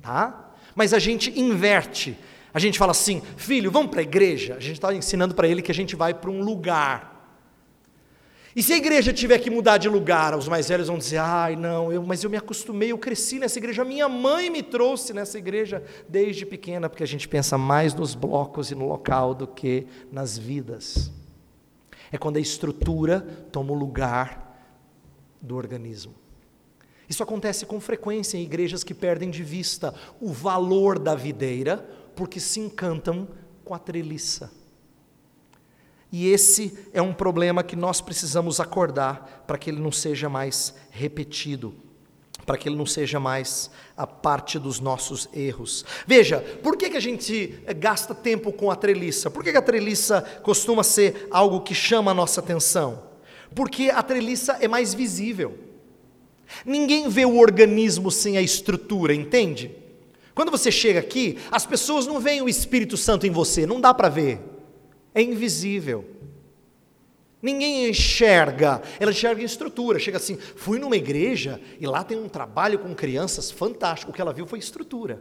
Tá? 0.00 0.54
Mas 0.74 0.94
a 0.94 0.98
gente 0.98 1.38
inverte. 1.38 2.16
A 2.54 2.58
gente 2.58 2.78
fala 2.78 2.92
assim, 2.92 3.20
filho, 3.36 3.70
vamos 3.70 3.90
para 3.90 4.00
a 4.00 4.02
igreja. 4.02 4.54
A 4.54 4.60
gente 4.60 4.76
está 4.76 4.94
ensinando 4.94 5.34
para 5.34 5.46
ele 5.46 5.60
que 5.60 5.70
a 5.70 5.74
gente 5.74 5.94
vai 5.94 6.14
para 6.14 6.30
um 6.30 6.42
lugar. 6.42 7.17
E 8.58 8.62
se 8.64 8.72
a 8.72 8.76
igreja 8.76 9.12
tiver 9.12 9.38
que 9.38 9.50
mudar 9.50 9.78
de 9.78 9.88
lugar, 9.88 10.36
os 10.36 10.48
mais 10.48 10.68
velhos 10.68 10.88
vão 10.88 10.98
dizer: 10.98 11.18
ai, 11.18 11.54
não, 11.54 11.92
eu, 11.92 12.02
mas 12.02 12.24
eu 12.24 12.28
me 12.28 12.36
acostumei, 12.36 12.90
eu 12.90 12.98
cresci 12.98 13.38
nessa 13.38 13.56
igreja, 13.56 13.84
minha 13.84 14.08
mãe 14.08 14.50
me 14.50 14.64
trouxe 14.64 15.12
nessa 15.12 15.38
igreja 15.38 15.80
desde 16.08 16.44
pequena, 16.44 16.88
porque 16.88 17.04
a 17.04 17.06
gente 17.06 17.28
pensa 17.28 17.56
mais 17.56 17.94
nos 17.94 18.16
blocos 18.16 18.72
e 18.72 18.74
no 18.74 18.88
local 18.88 19.32
do 19.32 19.46
que 19.46 19.86
nas 20.10 20.36
vidas. 20.36 21.08
É 22.10 22.18
quando 22.18 22.38
a 22.38 22.40
estrutura 22.40 23.20
toma 23.52 23.70
o 23.70 23.76
lugar 23.76 24.60
do 25.40 25.54
organismo. 25.54 26.16
Isso 27.08 27.22
acontece 27.22 27.64
com 27.64 27.78
frequência 27.78 28.38
em 28.38 28.42
igrejas 28.42 28.82
que 28.82 28.92
perdem 28.92 29.30
de 29.30 29.44
vista 29.44 29.94
o 30.20 30.32
valor 30.32 30.98
da 30.98 31.14
videira, 31.14 31.88
porque 32.16 32.40
se 32.40 32.58
encantam 32.58 33.28
com 33.64 33.72
a 33.72 33.78
treliça. 33.78 34.57
E 36.10 36.30
esse 36.30 36.76
é 36.92 37.02
um 37.02 37.12
problema 37.12 37.62
que 37.62 37.76
nós 37.76 38.00
precisamos 38.00 38.60
acordar 38.60 39.44
para 39.46 39.58
que 39.58 39.68
ele 39.68 39.80
não 39.80 39.92
seja 39.92 40.28
mais 40.28 40.74
repetido, 40.90 41.74
para 42.46 42.56
que 42.56 42.66
ele 42.68 42.76
não 42.76 42.86
seja 42.86 43.20
mais 43.20 43.70
a 43.94 44.06
parte 44.06 44.58
dos 44.58 44.80
nossos 44.80 45.28
erros. 45.34 45.84
Veja, 46.06 46.40
por 46.62 46.78
que, 46.78 46.88
que 46.88 46.96
a 46.96 47.00
gente 47.00 47.62
gasta 47.76 48.14
tempo 48.14 48.50
com 48.52 48.70
a 48.70 48.76
treliça? 48.76 49.30
Por 49.30 49.44
que, 49.44 49.52
que 49.52 49.58
a 49.58 49.62
treliça 49.62 50.22
costuma 50.42 50.82
ser 50.82 51.28
algo 51.30 51.60
que 51.60 51.74
chama 51.74 52.12
a 52.12 52.14
nossa 52.14 52.40
atenção? 52.40 53.02
Porque 53.54 53.90
a 53.90 54.02
treliça 54.02 54.56
é 54.60 54.68
mais 54.68 54.94
visível. 54.94 55.58
Ninguém 56.64 57.08
vê 57.10 57.26
o 57.26 57.38
organismo 57.38 58.10
sem 58.10 58.38
a 58.38 58.42
estrutura, 58.42 59.14
entende? 59.14 59.70
Quando 60.34 60.50
você 60.50 60.72
chega 60.72 61.00
aqui, 61.00 61.36
as 61.50 61.66
pessoas 61.66 62.06
não 62.06 62.18
veem 62.18 62.40
o 62.40 62.48
Espírito 62.48 62.96
Santo 62.96 63.26
em 63.26 63.30
você, 63.30 63.66
não 63.66 63.78
dá 63.78 63.92
para 63.92 64.08
ver. 64.08 64.40
É 65.18 65.22
invisível. 65.22 66.04
Ninguém 67.42 67.88
enxerga, 67.90 68.80
ela 69.00 69.10
enxerga 69.10 69.42
em 69.42 69.44
estrutura. 69.44 69.98
Chega 69.98 70.16
assim, 70.16 70.36
fui 70.36 70.78
numa 70.78 70.96
igreja 70.96 71.60
e 71.80 71.88
lá 71.88 72.04
tem 72.04 72.16
um 72.16 72.28
trabalho 72.28 72.78
com 72.78 72.94
crianças 72.94 73.50
fantástico. 73.50 74.12
O 74.12 74.14
que 74.14 74.20
ela 74.20 74.32
viu 74.32 74.46
foi 74.46 74.60
estrutura. 74.60 75.20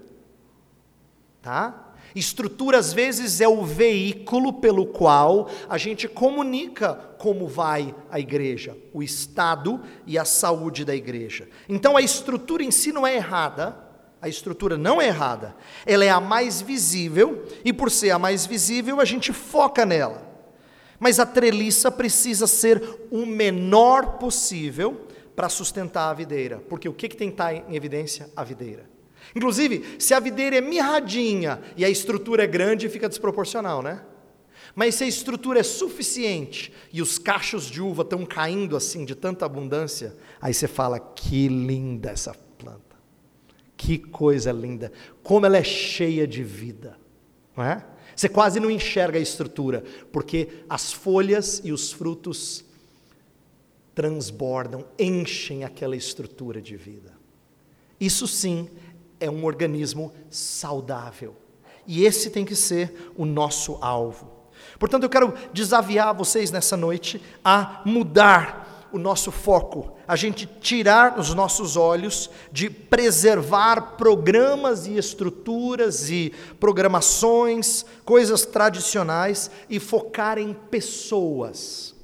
Tá? 1.41 1.95
Estrutura, 2.13 2.77
às 2.77 2.93
vezes, 2.93 3.41
é 3.41 3.47
o 3.47 3.65
veículo 3.65 4.53
pelo 4.53 4.85
qual 4.85 5.49
a 5.67 5.79
gente 5.79 6.07
comunica 6.07 6.93
como 7.17 7.47
vai 7.47 7.95
a 8.11 8.19
igreja, 8.19 8.77
o 8.93 9.01
estado 9.01 9.81
e 10.05 10.15
a 10.15 10.25
saúde 10.25 10.85
da 10.85 10.95
igreja. 10.95 11.49
Então, 11.67 11.97
a 11.97 12.03
estrutura 12.03 12.63
em 12.63 12.69
si 12.69 12.91
não 12.91 13.05
é 13.05 13.15
errada, 13.15 13.86
a 14.21 14.27
estrutura 14.27 14.77
não 14.77 15.01
é 15.01 15.07
errada, 15.07 15.55
ela 15.85 16.03
é 16.03 16.09
a 16.09 16.19
mais 16.19 16.61
visível, 16.61 17.45
e 17.63 17.71
por 17.71 17.91
ser 17.91 18.11
a 18.11 18.19
mais 18.19 18.45
visível, 18.45 18.99
a 18.99 19.05
gente 19.05 19.31
foca 19.31 19.85
nela. 19.85 20.25
Mas 20.99 21.19
a 21.19 21.25
treliça 21.25 21.91
precisa 21.91 22.47
ser 22.47 22.81
o 23.11 23.25
menor 23.25 24.17
possível 24.17 25.07
para 25.35 25.49
sustentar 25.49 26.09
a 26.09 26.13
videira, 26.13 26.63
porque 26.67 26.89
o 26.89 26.93
que, 26.93 27.07
que 27.07 27.15
tem 27.15 27.29
que 27.29 27.35
estar 27.35 27.53
em 27.53 27.75
evidência? 27.75 28.29
A 28.35 28.43
videira. 28.43 28.89
Inclusive, 29.35 29.97
se 29.99 30.13
a 30.13 30.19
videira 30.19 30.57
é 30.57 30.61
mirradinha 30.61 31.61
e 31.75 31.85
a 31.85 31.89
estrutura 31.89 32.43
é 32.43 32.47
grande, 32.47 32.89
fica 32.89 33.07
desproporcional, 33.07 33.83
né? 33.83 34.01
Mas 34.73 34.95
se 34.95 35.03
a 35.03 35.07
estrutura 35.07 35.59
é 35.59 35.63
suficiente 35.63 36.73
e 36.91 37.01
os 37.01 37.17
cachos 37.19 37.65
de 37.65 37.81
uva 37.81 38.03
estão 38.03 38.25
caindo 38.25 38.75
assim 38.75 39.05
de 39.05 39.15
tanta 39.15 39.45
abundância, 39.45 40.15
aí 40.41 40.53
você 40.53 40.67
fala: 40.67 40.99
que 40.99 41.47
linda 41.47 42.11
essa 42.11 42.33
que 43.77 43.99
coisa 43.99 44.51
linda, 44.51 44.91
como 45.23 45.45
ela 45.45 45.57
é 45.57 45.63
cheia 45.63 46.27
de 46.27 46.43
vida, 46.43 46.97
não 47.55 47.63
é? 47.63 47.85
Você 48.15 48.27
quase 48.27 48.59
não 48.59 48.71
enxerga 48.71 49.19
a 49.19 49.21
estrutura, 49.21 49.83
porque 50.11 50.63
as 50.67 50.91
folhas 50.91 51.61
e 51.63 51.71
os 51.71 51.91
frutos 51.91 52.65
transbordam, 53.93 54.85
enchem 54.97 55.63
aquela 55.63 55.95
estrutura 55.95 56.59
de 56.59 56.75
vida. 56.75 57.13
Isso 57.99 58.27
sim 58.27 58.69
é 59.19 59.29
um 59.29 59.45
organismo 59.45 60.11
saudável. 60.29 61.35
E 61.85 62.05
esse 62.05 62.31
tem 62.31 62.43
que 62.43 62.55
ser 62.55 63.11
o 63.15 63.25
nosso 63.25 63.77
alvo. 63.81 64.31
Portanto, 64.79 65.03
eu 65.03 65.09
quero 65.09 65.33
desafiar 65.53 66.13
vocês 66.13 66.51
nessa 66.51 66.75
noite 66.75 67.21
a 67.43 67.81
mudar 67.85 68.66
o 68.91 68.97
nosso 68.97 69.31
foco, 69.31 69.93
a 70.07 70.15
gente 70.15 70.45
tirar 70.45 71.19
os 71.19 71.33
nossos 71.33 71.75
olhos 71.75 72.29
de 72.51 72.69
preservar 72.69 73.95
programas 73.97 74.87
e 74.87 74.97
estruturas 74.97 76.09
e 76.09 76.33
programações, 76.59 77.85
coisas 78.05 78.45
tradicionais 78.45 79.51
e 79.69 79.79
focar 79.79 80.37
em 80.37 80.53
pessoas. 80.53 81.95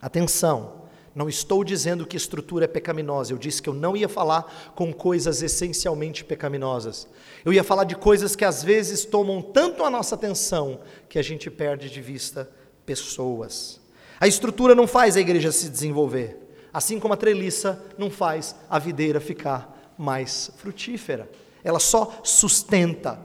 Atenção, 0.00 0.86
não 1.14 1.30
estou 1.30 1.64
dizendo 1.64 2.06
que 2.06 2.16
estrutura 2.16 2.66
é 2.66 2.68
pecaminosa, 2.68 3.32
eu 3.32 3.38
disse 3.38 3.62
que 3.62 3.68
eu 3.70 3.74
não 3.74 3.96
ia 3.96 4.08
falar 4.08 4.72
com 4.74 4.92
coisas 4.92 5.40
essencialmente 5.42 6.22
pecaminosas. 6.22 7.08
Eu 7.42 7.54
ia 7.54 7.64
falar 7.64 7.84
de 7.84 7.96
coisas 7.96 8.36
que 8.36 8.44
às 8.44 8.62
vezes 8.62 9.06
tomam 9.06 9.40
tanto 9.40 9.82
a 9.82 9.88
nossa 9.88 10.14
atenção 10.14 10.80
que 11.08 11.18
a 11.18 11.22
gente 11.22 11.50
perde 11.50 11.88
de 11.88 12.02
vista 12.02 12.50
pessoas. 12.84 13.80
A 14.20 14.26
estrutura 14.26 14.74
não 14.74 14.86
faz 14.86 15.16
a 15.16 15.20
igreja 15.20 15.52
se 15.52 15.68
desenvolver, 15.68 16.38
assim 16.72 16.98
como 16.98 17.14
a 17.14 17.16
treliça 17.16 17.84
não 17.98 18.10
faz 18.10 18.56
a 18.68 18.78
videira 18.78 19.20
ficar 19.20 19.94
mais 19.98 20.50
frutífera. 20.56 21.30
Ela 21.62 21.78
só 21.78 22.20
sustenta. 22.22 23.18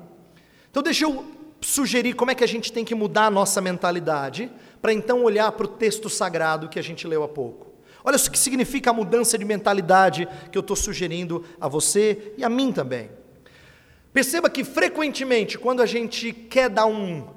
Então 0.69 0.83
deixa 0.83 1.05
eu 1.05 1.25
sugerir 1.61 2.13
como 2.13 2.31
é 2.31 2.35
que 2.35 2.43
a 2.43 2.47
gente 2.47 2.73
tem 2.73 2.83
que 2.83 2.95
mudar 2.95 3.27
a 3.27 3.31
nossa 3.31 3.61
mentalidade 3.61 4.51
para 4.81 4.91
então 4.91 5.23
olhar 5.23 5.51
para 5.51 5.65
o 5.65 5.69
texto 5.69 6.09
sagrado 6.09 6.67
que 6.67 6.79
a 6.79 6.81
gente 6.81 7.07
leu 7.07 7.23
há 7.23 7.27
pouco. 7.27 7.67
Olha 8.03 8.17
o 8.17 8.31
que 8.31 8.39
significa 8.39 8.89
a 8.89 8.93
mudança 8.93 9.37
de 9.37 9.45
mentalidade 9.45 10.27
que 10.51 10.57
eu 10.57 10.61
estou 10.61 10.75
sugerindo 10.75 11.45
a 11.59 11.67
você 11.67 12.33
e 12.35 12.43
a 12.43 12.49
mim 12.49 12.71
também. 12.71 13.11
Perceba 14.11 14.49
que 14.49 14.63
frequentemente, 14.63 15.57
quando 15.57 15.81
a 15.81 15.85
gente 15.85 16.33
quer 16.33 16.67
dar 16.67 16.85
um, 16.85 17.27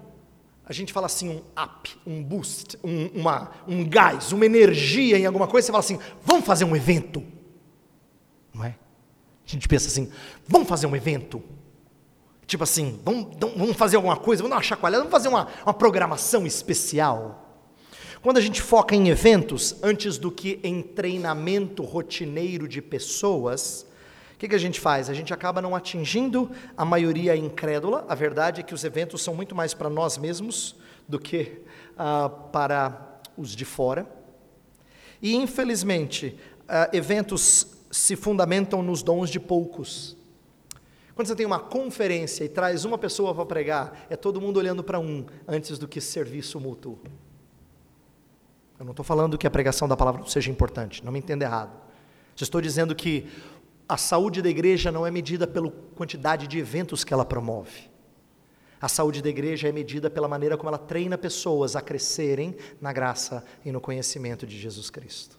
a 0.66 0.73
gente 0.73 0.92
fala 0.92 1.06
assim, 1.06 1.28
um 1.28 1.42
up, 1.62 1.90
um 2.06 2.23
boost, 2.23 2.78
um, 2.83 3.06
uma, 3.09 3.50
um 3.68 3.87
gás, 3.87 4.33
uma 4.33 4.47
energia 4.47 5.18
em 5.18 5.26
alguma 5.26 5.47
coisa, 5.47 5.66
você 5.66 5.73
fala 5.73 5.85
assim, 5.85 5.99
vamos 6.25 6.47
fazer 6.47 6.64
um 6.64 6.75
evento. 6.75 7.23
Não 8.52 8.64
é? 8.64 8.68
A 9.47 9.50
gente 9.50 9.68
pensa 9.68 9.88
assim, 9.88 10.11
vamos 10.49 10.66
fazer 10.66 10.87
um 10.87 10.97
evento. 10.97 11.42
Tipo 12.47 12.64
assim, 12.64 12.99
vamos, 13.04 13.37
vamos 13.56 13.76
fazer 13.76 13.97
alguma 13.97 14.16
coisa, 14.16 14.42
vamos 14.42 14.50
dar 14.50 14.56
uma 14.56 14.62
chacoalhada, 14.62 15.04
vamos 15.04 15.12
fazer 15.12 15.28
uma, 15.28 15.49
uma 15.64 15.75
programação 15.75 16.47
especial. 16.47 17.42
Quando 18.23 18.38
a 18.38 18.40
gente 18.40 18.62
foca 18.62 18.97
em 18.97 19.11
eventos, 19.11 19.76
antes 19.83 20.16
do 20.16 20.30
que 20.30 20.59
em 20.62 20.80
treinamento 20.80 21.83
rotineiro 21.83 22.66
de 22.66 22.80
pessoas, 22.80 23.87
que, 24.44 24.48
que, 24.50 24.54
a 24.54 24.58
gente 24.58 24.78
faz? 24.78 25.08
A 25.08 25.14
gente 25.14 25.32
acaba 25.32 25.62
não 25.62 25.74
atingindo 25.74 26.50
a 26.76 26.84
maioria 26.84 27.34
incrédula. 27.34 28.04
A 28.08 28.14
verdade 28.14 28.60
é 28.60 28.64
que 28.64 28.74
os 28.74 28.84
eventos 28.84 29.22
são 29.22 29.34
muito 29.34 29.54
mais 29.54 29.72
para 29.72 29.88
nós 29.88 30.18
mesmos 30.18 30.76
do 31.08 31.18
que 31.18 31.62
uh, 31.92 32.28
para 32.50 33.20
os 33.38 33.56
de 33.56 33.64
fora. 33.64 34.06
E, 35.22 35.34
infelizmente, 35.34 36.38
uh, 36.62 36.94
eventos 36.94 37.68
se 37.90 38.16
fundamentam 38.16 38.82
nos 38.82 39.02
dons 39.02 39.30
de 39.30 39.40
poucos. 39.40 40.14
Quando 41.14 41.28
você 41.28 41.36
tem 41.36 41.46
uma 41.46 41.60
conferência 41.60 42.44
e 42.44 42.48
traz 42.48 42.84
uma 42.84 42.98
pessoa 42.98 43.34
para 43.34 43.46
pregar, 43.46 44.06
é 44.10 44.16
todo 44.16 44.40
mundo 44.40 44.58
olhando 44.58 44.84
para 44.84 45.00
um 45.00 45.24
antes 45.48 45.78
do 45.78 45.88
que 45.88 46.02
serviço 46.02 46.60
mútuo. 46.60 46.98
Eu 48.78 48.84
não 48.84 48.90
estou 48.90 49.04
falando 49.04 49.38
que 49.38 49.46
a 49.46 49.50
pregação 49.50 49.88
da 49.88 49.96
palavra 49.96 50.26
seja 50.26 50.50
importante, 50.50 51.02
não 51.02 51.12
me 51.12 51.20
entenda 51.20 51.44
errado. 51.46 51.84
Eu 52.40 52.42
estou 52.42 52.60
dizendo 52.60 52.96
que 52.96 53.28
a 53.88 53.96
saúde 53.96 54.40
da 54.40 54.48
igreja 54.48 54.90
não 54.90 55.06
é 55.06 55.10
medida 55.10 55.46
pela 55.46 55.70
quantidade 55.94 56.46
de 56.46 56.58
eventos 56.58 57.04
que 57.04 57.12
ela 57.12 57.24
promove. 57.24 57.90
A 58.80 58.88
saúde 58.88 59.22
da 59.22 59.28
igreja 59.28 59.68
é 59.68 59.72
medida 59.72 60.10
pela 60.10 60.28
maneira 60.28 60.56
como 60.56 60.68
ela 60.68 60.78
treina 60.78 61.16
pessoas 61.16 61.74
a 61.76 61.80
crescerem 61.80 62.56
na 62.80 62.92
graça 62.92 63.44
e 63.64 63.72
no 63.72 63.80
conhecimento 63.80 64.46
de 64.46 64.58
Jesus 64.58 64.90
Cristo. 64.90 65.38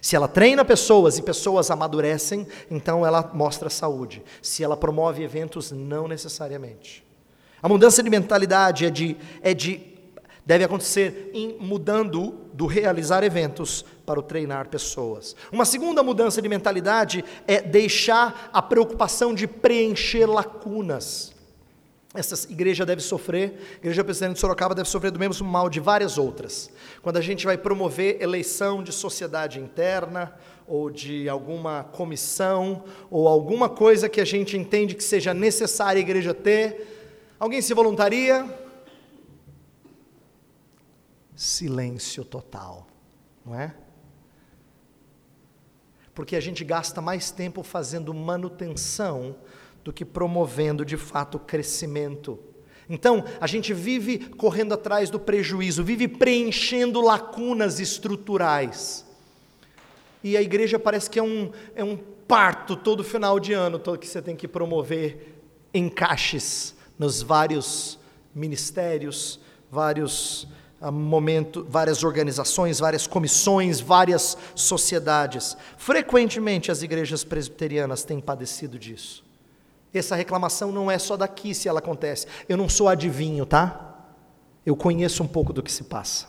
Se 0.00 0.16
ela 0.16 0.26
treina 0.26 0.64
pessoas 0.64 1.18
e 1.18 1.22
pessoas 1.22 1.70
amadurecem, 1.70 2.46
então 2.70 3.04
ela 3.04 3.30
mostra 3.34 3.68
saúde. 3.68 4.22
Se 4.40 4.64
ela 4.64 4.76
promove 4.76 5.22
eventos, 5.22 5.70
não 5.70 6.08
necessariamente. 6.08 7.04
A 7.62 7.68
mudança 7.68 8.02
de 8.02 8.08
mentalidade 8.08 8.86
é 8.86 8.90
de, 8.90 9.16
é 9.42 9.52
de 9.52 9.98
deve 10.44 10.64
acontecer 10.64 11.30
em 11.34 11.58
mudando 11.60 12.46
do 12.54 12.66
realizar 12.66 13.22
eventos 13.22 13.84
para 14.10 14.18
o 14.18 14.22
treinar 14.24 14.68
pessoas. 14.68 15.36
Uma 15.52 15.64
segunda 15.64 16.02
mudança 16.02 16.42
de 16.42 16.48
mentalidade 16.48 17.24
é 17.46 17.62
deixar 17.62 18.50
a 18.52 18.60
preocupação 18.60 19.32
de 19.32 19.46
preencher 19.46 20.26
lacunas. 20.26 21.32
Essa 22.12 22.50
igreja 22.50 22.84
deve 22.84 23.00
sofrer, 23.00 23.52
a 23.74 23.76
Igreja 23.76 24.02
Presidente 24.02 24.34
de 24.34 24.40
Sorocaba 24.40 24.74
deve 24.74 24.88
sofrer 24.88 25.12
do 25.12 25.20
mesmo 25.20 25.46
mal 25.46 25.70
de 25.70 25.78
várias 25.78 26.18
outras. 26.18 26.68
Quando 27.02 27.18
a 27.18 27.20
gente 27.20 27.46
vai 27.46 27.56
promover 27.56 28.20
eleição 28.20 28.82
de 28.82 28.92
sociedade 28.92 29.60
interna, 29.60 30.34
ou 30.66 30.90
de 30.90 31.28
alguma 31.28 31.84
comissão, 31.84 32.82
ou 33.08 33.28
alguma 33.28 33.68
coisa 33.68 34.08
que 34.08 34.20
a 34.20 34.24
gente 34.24 34.56
entende 34.56 34.96
que 34.96 35.04
seja 35.04 35.32
necessária 35.32 36.00
a 36.00 36.02
igreja 36.02 36.34
ter, 36.34 37.14
alguém 37.38 37.62
se 37.62 37.72
voluntaria? 37.72 38.44
silêncio 41.40 42.22
total, 42.22 42.86
não 43.46 43.58
é? 43.58 43.74
Porque 46.20 46.36
a 46.36 46.40
gente 46.40 46.62
gasta 46.66 47.00
mais 47.00 47.30
tempo 47.30 47.62
fazendo 47.62 48.12
manutenção 48.12 49.36
do 49.82 49.90
que 49.90 50.04
promovendo 50.04 50.84
de 50.84 50.98
fato 50.98 51.38
crescimento. 51.38 52.38
Então, 52.90 53.24
a 53.40 53.46
gente 53.46 53.72
vive 53.72 54.18
correndo 54.18 54.74
atrás 54.74 55.08
do 55.08 55.18
prejuízo, 55.18 55.82
vive 55.82 56.06
preenchendo 56.06 57.00
lacunas 57.00 57.80
estruturais. 57.80 59.06
E 60.22 60.36
a 60.36 60.42
igreja 60.42 60.78
parece 60.78 61.08
que 61.08 61.18
é 61.18 61.22
um, 61.22 61.52
é 61.74 61.82
um 61.82 61.96
parto 61.96 62.76
todo 62.76 63.02
final 63.02 63.40
de 63.40 63.54
ano, 63.54 63.78
todo 63.78 63.98
que 63.98 64.06
você 64.06 64.20
tem 64.20 64.36
que 64.36 64.46
promover 64.46 65.42
encaixes 65.72 66.74
nos 66.98 67.22
vários 67.22 67.98
ministérios, 68.34 69.40
vários 69.70 70.46
momento, 70.88 71.66
várias 71.68 72.04
organizações, 72.04 72.78
várias 72.78 73.06
comissões, 73.06 73.80
várias 73.80 74.38
sociedades. 74.54 75.56
Frequentemente 75.76 76.70
as 76.70 76.82
igrejas 76.82 77.24
presbiterianas 77.24 78.04
têm 78.04 78.20
padecido 78.20 78.78
disso. 78.78 79.24
Essa 79.92 80.14
reclamação 80.14 80.70
não 80.70 80.90
é 80.90 80.98
só 80.98 81.16
daqui 81.16 81.52
se 81.52 81.68
ela 81.68 81.80
acontece. 81.80 82.26
Eu 82.48 82.56
não 82.56 82.68
sou 82.68 82.88
adivinho, 82.88 83.44
tá? 83.44 84.06
Eu 84.64 84.76
conheço 84.76 85.22
um 85.22 85.28
pouco 85.28 85.52
do 85.52 85.62
que 85.62 85.72
se 85.72 85.84
passa. 85.84 86.28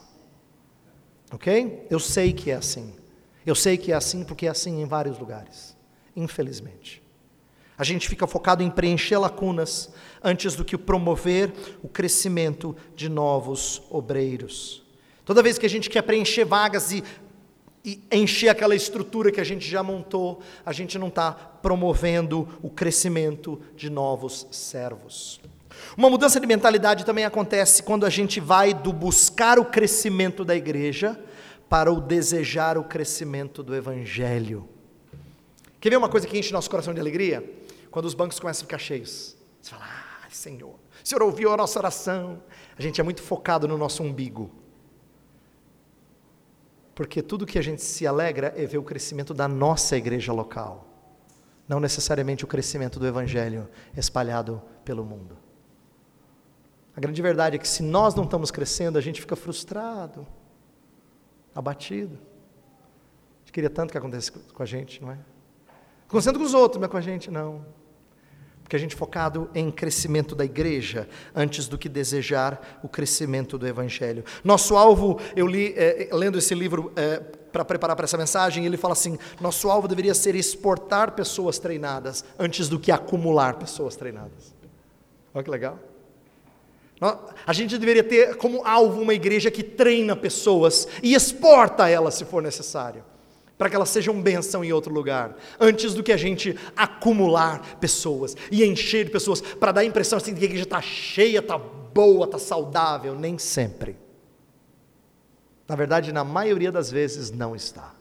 Ok? 1.31 1.85
Eu 1.89 1.99
sei 1.99 2.33
que 2.33 2.51
é 2.51 2.55
assim. 2.55 2.93
Eu 3.45 3.55
sei 3.55 3.77
que 3.77 3.91
é 3.91 3.95
assim 3.95 4.23
porque 4.23 4.47
é 4.47 4.49
assim 4.49 4.81
em 4.81 4.85
vários 4.85 5.17
lugares. 5.17 5.77
Infelizmente. 6.15 7.01
A 7.77 7.83
gente 7.83 8.09
fica 8.09 8.27
focado 8.27 8.61
em 8.61 8.69
preencher 8.69 9.17
lacunas 9.17 9.89
antes 10.23 10.55
do 10.55 10.63
que 10.63 10.77
promover 10.77 11.51
o 11.81 11.87
crescimento 11.87 12.75
de 12.95 13.09
novos 13.09 13.81
obreiros. 13.89 14.83
Toda 15.25 15.43
vez 15.43 15.57
que 15.57 15.65
a 15.65 15.69
gente 15.69 15.89
quer 15.89 16.01
preencher 16.01 16.43
vagas 16.43 16.91
e, 16.91 17.03
e 17.83 18.01
encher 18.11 18.49
aquela 18.49 18.75
estrutura 18.75 19.31
que 19.31 19.41
a 19.41 19.43
gente 19.43 19.67
já 19.67 19.81
montou, 19.81 20.41
a 20.65 20.71
gente 20.71 20.99
não 20.99 21.07
está 21.07 21.31
promovendo 21.31 22.47
o 22.61 22.69
crescimento 22.69 23.61
de 23.75 23.89
novos 23.89 24.47
servos. 24.51 25.39
Uma 25.97 26.09
mudança 26.09 26.39
de 26.39 26.45
mentalidade 26.45 27.05
também 27.05 27.25
acontece 27.25 27.81
quando 27.81 28.05
a 28.05 28.09
gente 28.09 28.39
vai 28.39 28.73
do 28.73 28.93
buscar 28.93 29.57
o 29.57 29.65
crescimento 29.65 30.45
da 30.45 30.55
igreja 30.55 31.19
para 31.69 31.91
o 31.91 32.01
desejar 32.01 32.77
o 32.77 32.83
crescimento 32.83 33.63
do 33.63 33.75
evangelho. 33.75 34.67
Quer 35.79 35.89
ver 35.89 35.97
uma 35.97 36.09
coisa 36.09 36.27
que 36.27 36.37
enche 36.37 36.53
nosso 36.53 36.69
coração 36.69 36.93
de 36.93 36.99
alegria? 36.99 37.43
Quando 37.89 38.05
os 38.05 38.13
bancos 38.13 38.39
começam 38.39 38.63
a 38.63 38.65
ficar 38.65 38.77
cheios. 38.77 39.35
Você 39.61 39.71
fala, 39.71 39.85
ah, 39.85 40.10
Senhor, 40.35 40.75
o 41.03 41.07
Senhor 41.07 41.21
ouviu 41.21 41.51
a 41.53 41.57
nossa 41.57 41.79
oração. 41.79 42.41
A 42.77 42.81
gente 42.81 42.99
é 42.99 43.03
muito 43.03 43.21
focado 43.21 43.67
no 43.67 43.77
nosso 43.77 44.01
umbigo. 44.03 44.51
Porque 46.95 47.21
tudo 47.21 47.45
que 47.45 47.57
a 47.57 47.61
gente 47.61 47.81
se 47.81 48.05
alegra 48.05 48.53
é 48.55 48.65
ver 48.65 48.77
o 48.77 48.83
crescimento 48.83 49.33
da 49.33 49.47
nossa 49.47 49.97
igreja 49.97 50.31
local, 50.33 50.87
não 51.67 51.79
necessariamente 51.79 52.43
o 52.43 52.47
crescimento 52.47 52.99
do 52.99 53.07
evangelho 53.07 53.67
espalhado 53.95 54.61
pelo 54.83 55.03
mundo. 55.03 55.37
A 56.95 56.99
grande 56.99 57.21
verdade 57.21 57.55
é 57.55 57.59
que 57.59 57.67
se 57.67 57.81
nós 57.81 58.13
não 58.13 58.25
estamos 58.25 58.51
crescendo, 58.51 58.97
a 58.97 59.01
gente 59.01 59.21
fica 59.21 59.35
frustrado, 59.35 60.27
abatido. 61.55 62.15
A 62.15 63.39
gente 63.39 63.51
queria 63.53 63.69
tanto 63.69 63.91
que 63.91 63.97
acontecesse 63.97 64.31
com 64.31 64.61
a 64.61 64.65
gente, 64.65 65.01
não 65.01 65.11
é? 65.11 65.17
Acontecendo 66.07 66.37
com 66.37 66.45
os 66.45 66.53
outros, 66.53 66.79
mas 66.81 66.89
com 66.89 66.97
a 66.97 67.01
gente 67.01 67.31
não. 67.31 67.65
Porque 68.71 68.77
a 68.77 68.79
gente 68.79 68.95
focado 68.95 69.49
em 69.53 69.69
crescimento 69.69 70.33
da 70.33 70.45
igreja 70.45 71.05
antes 71.35 71.67
do 71.67 71.77
que 71.77 71.89
desejar 71.89 72.79
o 72.81 72.87
crescimento 72.87 73.57
do 73.57 73.67
evangelho. 73.67 74.23
Nosso 74.45 74.77
alvo, 74.77 75.19
eu 75.35 75.45
li, 75.45 75.73
é, 75.75 76.07
lendo 76.13 76.37
esse 76.37 76.55
livro 76.55 76.89
é, 76.95 77.17
para 77.51 77.65
preparar 77.65 77.97
para 77.97 78.05
essa 78.05 78.17
mensagem, 78.17 78.65
ele 78.65 78.77
fala 78.77 78.93
assim: 78.93 79.19
nosso 79.41 79.69
alvo 79.69 79.89
deveria 79.89 80.13
ser 80.13 80.35
exportar 80.35 81.11
pessoas 81.11 81.59
treinadas 81.59 82.23
antes 82.39 82.69
do 82.69 82.79
que 82.79 82.93
acumular 82.93 83.55
pessoas 83.55 83.97
treinadas. 83.97 84.55
Olha 85.33 85.43
que 85.43 85.51
legal. 85.51 85.77
A 87.45 87.51
gente 87.51 87.77
deveria 87.77 88.05
ter 88.05 88.37
como 88.37 88.65
alvo 88.65 89.01
uma 89.01 89.13
igreja 89.13 89.51
que 89.51 89.63
treina 89.63 90.15
pessoas 90.15 90.87
e 91.03 91.13
exporta 91.13 91.89
elas 91.89 92.13
se 92.13 92.23
for 92.23 92.41
necessário, 92.41 93.03
para 93.61 93.69
que 93.69 93.75
elas 93.75 93.89
sejam 93.89 94.19
bênção 94.19 94.65
em 94.65 94.73
outro 94.73 94.91
lugar, 94.91 95.37
antes 95.59 95.93
do 95.93 96.01
que 96.01 96.11
a 96.11 96.17
gente 96.17 96.57
acumular 96.75 97.77
pessoas 97.79 98.35
e 98.51 98.65
encher 98.65 99.05
de 99.05 99.11
pessoas, 99.11 99.39
para 99.39 99.71
dar 99.71 99.81
a 99.81 99.85
impressão 99.85 100.17
assim, 100.17 100.33
de 100.33 100.39
que 100.39 100.45
a 100.45 100.49
igreja 100.49 100.63
está 100.63 100.81
cheia, 100.81 101.37
está 101.37 101.59
boa, 101.59 102.25
está 102.25 102.39
saudável. 102.39 103.13
Nem 103.13 103.37
sempre. 103.37 103.95
Na 105.67 105.75
verdade, 105.75 106.11
na 106.11 106.23
maioria 106.23 106.71
das 106.71 106.89
vezes, 106.89 107.29
não 107.29 107.55
está 107.55 107.93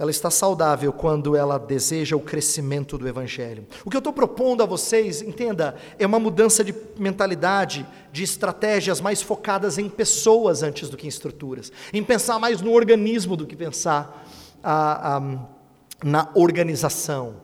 ela 0.00 0.10
está 0.10 0.30
saudável 0.30 0.94
quando 0.94 1.36
ela 1.36 1.58
deseja 1.58 2.16
o 2.16 2.20
crescimento 2.20 2.96
do 2.96 3.06
Evangelho. 3.06 3.66
O 3.84 3.90
que 3.90 3.96
eu 3.96 3.98
estou 3.98 4.14
propondo 4.14 4.62
a 4.62 4.66
vocês, 4.66 5.20
entenda, 5.20 5.76
é 5.98 6.06
uma 6.06 6.18
mudança 6.18 6.64
de 6.64 6.74
mentalidade, 6.96 7.86
de 8.10 8.24
estratégias 8.24 8.98
mais 8.98 9.20
focadas 9.20 9.76
em 9.76 9.90
pessoas 9.90 10.62
antes 10.62 10.88
do 10.88 10.96
que 10.96 11.04
em 11.04 11.08
estruturas, 11.10 11.70
em 11.92 12.02
pensar 12.02 12.38
mais 12.38 12.62
no 12.62 12.72
organismo 12.72 13.36
do 13.36 13.46
que 13.46 13.54
pensar 13.54 14.26
a, 14.62 15.16
a, 15.18 15.38
na 16.02 16.30
organização, 16.32 17.36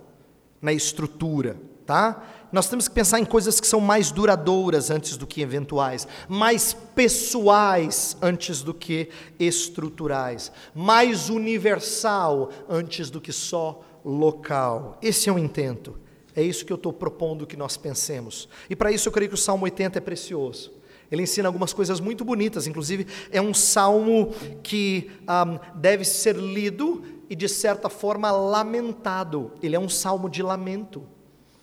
na 0.62 0.72
estrutura, 0.72 1.58
tá? 1.84 2.22
Nós 2.52 2.68
temos 2.68 2.88
que 2.88 2.94
pensar 2.94 3.18
em 3.18 3.24
coisas 3.24 3.60
que 3.60 3.66
são 3.66 3.80
mais 3.80 4.10
duradouras 4.10 4.90
antes 4.90 5.16
do 5.16 5.26
que 5.26 5.40
eventuais, 5.40 6.06
mais 6.28 6.72
pessoais 6.72 8.16
antes 8.22 8.62
do 8.62 8.72
que 8.72 9.10
estruturais, 9.38 10.52
mais 10.74 11.28
universal 11.28 12.50
antes 12.68 13.10
do 13.10 13.20
que 13.20 13.32
só 13.32 13.82
local. 14.04 14.98
Esse 15.02 15.28
é 15.28 15.32
o 15.32 15.38
intento. 15.38 15.98
É 16.34 16.42
isso 16.42 16.66
que 16.66 16.72
eu 16.72 16.76
estou 16.76 16.92
propondo 16.92 17.46
que 17.46 17.56
nós 17.56 17.76
pensemos. 17.76 18.48
E 18.68 18.76
para 18.76 18.92
isso 18.92 19.08
eu 19.08 19.12
creio 19.12 19.30
que 19.30 19.34
o 19.34 19.38
Salmo 19.38 19.64
80 19.64 19.98
é 19.98 20.00
precioso. 20.00 20.72
Ele 21.10 21.22
ensina 21.22 21.48
algumas 21.48 21.72
coisas 21.72 22.00
muito 22.00 22.24
bonitas, 22.24 22.66
inclusive 22.66 23.06
é 23.30 23.40
um 23.40 23.54
salmo 23.54 24.32
que 24.62 25.10
um, 25.22 25.78
deve 25.78 26.04
ser 26.04 26.36
lido 26.36 27.02
e, 27.30 27.34
de 27.34 27.48
certa 27.48 27.88
forma, 27.88 28.30
lamentado. 28.30 29.52
Ele 29.62 29.76
é 29.76 29.80
um 29.80 29.88
salmo 29.88 30.28
de 30.28 30.42
lamento. 30.42 31.06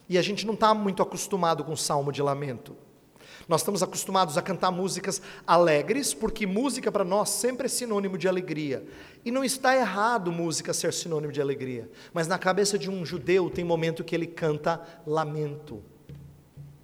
E 0.08 0.18
a 0.18 0.22
gente 0.22 0.46
não 0.46 0.54
está 0.54 0.74
muito 0.74 1.02
acostumado 1.02 1.64
com 1.64 1.76
salmo 1.76 2.12
de 2.12 2.22
lamento. 2.22 2.76
Nós 3.48 3.62
estamos 3.62 3.84
acostumados 3.84 4.38
a 4.38 4.42
cantar 4.42 4.72
músicas 4.72 5.22
alegres, 5.46 6.14
porque 6.14 6.48
música 6.48 6.92
para 6.92 7.04
nós 7.04 7.30
sempre 7.30 7.66
é 7.66 7.70
sinônimo 7.70 8.18
de 8.18 8.28
alegria. 8.28 8.86
E 9.26 9.32
não 9.32 9.44
está 9.44 9.76
errado 9.76 10.32
música 10.32 10.74
ser 10.74 10.94
sinônimo 10.94 11.34
de 11.34 11.42
alegria, 11.42 11.90
mas 12.14 12.28
na 12.28 12.38
cabeça 12.38 12.78
de 12.80 12.90
um 12.90 13.06
judeu 13.06 13.50
tem 13.50 13.66
momento 13.66 14.04
que 14.04 14.16
ele 14.16 14.28
canta 14.28 14.82
lamento, 15.06 15.84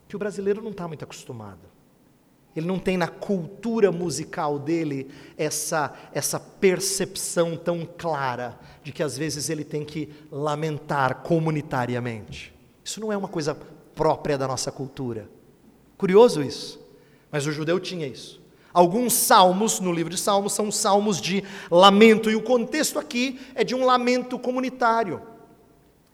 que 0.08 0.16
o 0.16 0.20
brasileiro 0.20 0.62
não 0.62 0.72
está 0.72 0.88
muito 0.88 1.04
acostumado. 1.04 1.70
Ele 2.56 2.66
não 2.66 2.80
tem 2.80 2.98
na 2.98 3.08
cultura 3.08 3.92
musical 3.92 4.60
dele 4.60 5.10
essa, 5.38 5.94
essa 6.12 6.40
percepção 6.40 7.56
tão 7.56 7.86
clara 7.86 8.60
de 8.84 8.92
que 8.92 9.04
às 9.04 9.18
vezes 9.18 9.50
ele 9.50 9.64
tem 9.64 9.86
que 9.86 10.10
lamentar 10.32 11.22
comunitariamente. 11.22 12.59
Isso 12.84 13.00
não 13.00 13.12
é 13.12 13.18
uma 13.18 13.28
coisa 13.28 13.58
própria 13.96 14.38
da 14.38 14.48
nossa 14.48 14.72
cultura. 14.72 15.30
Curioso 15.98 16.42
isso. 16.42 16.80
Mas 17.32 17.46
o 17.46 17.52
judeu 17.52 17.80
tinha 17.80 18.08
isso. 18.08 18.40
Alguns 18.74 19.14
salmos 19.14 19.80
no 19.80 19.92
livro 19.92 20.12
de 20.12 20.20
Salmos 20.20 20.54
são 20.54 20.72
salmos 20.72 21.20
de 21.20 21.44
lamento, 21.72 22.30
e 22.30 22.36
o 22.36 22.42
contexto 22.42 23.00
aqui 23.00 23.40
é 23.56 23.64
de 23.64 23.76
um 23.76 23.84
lamento 23.84 24.38
comunitário. 24.38 25.22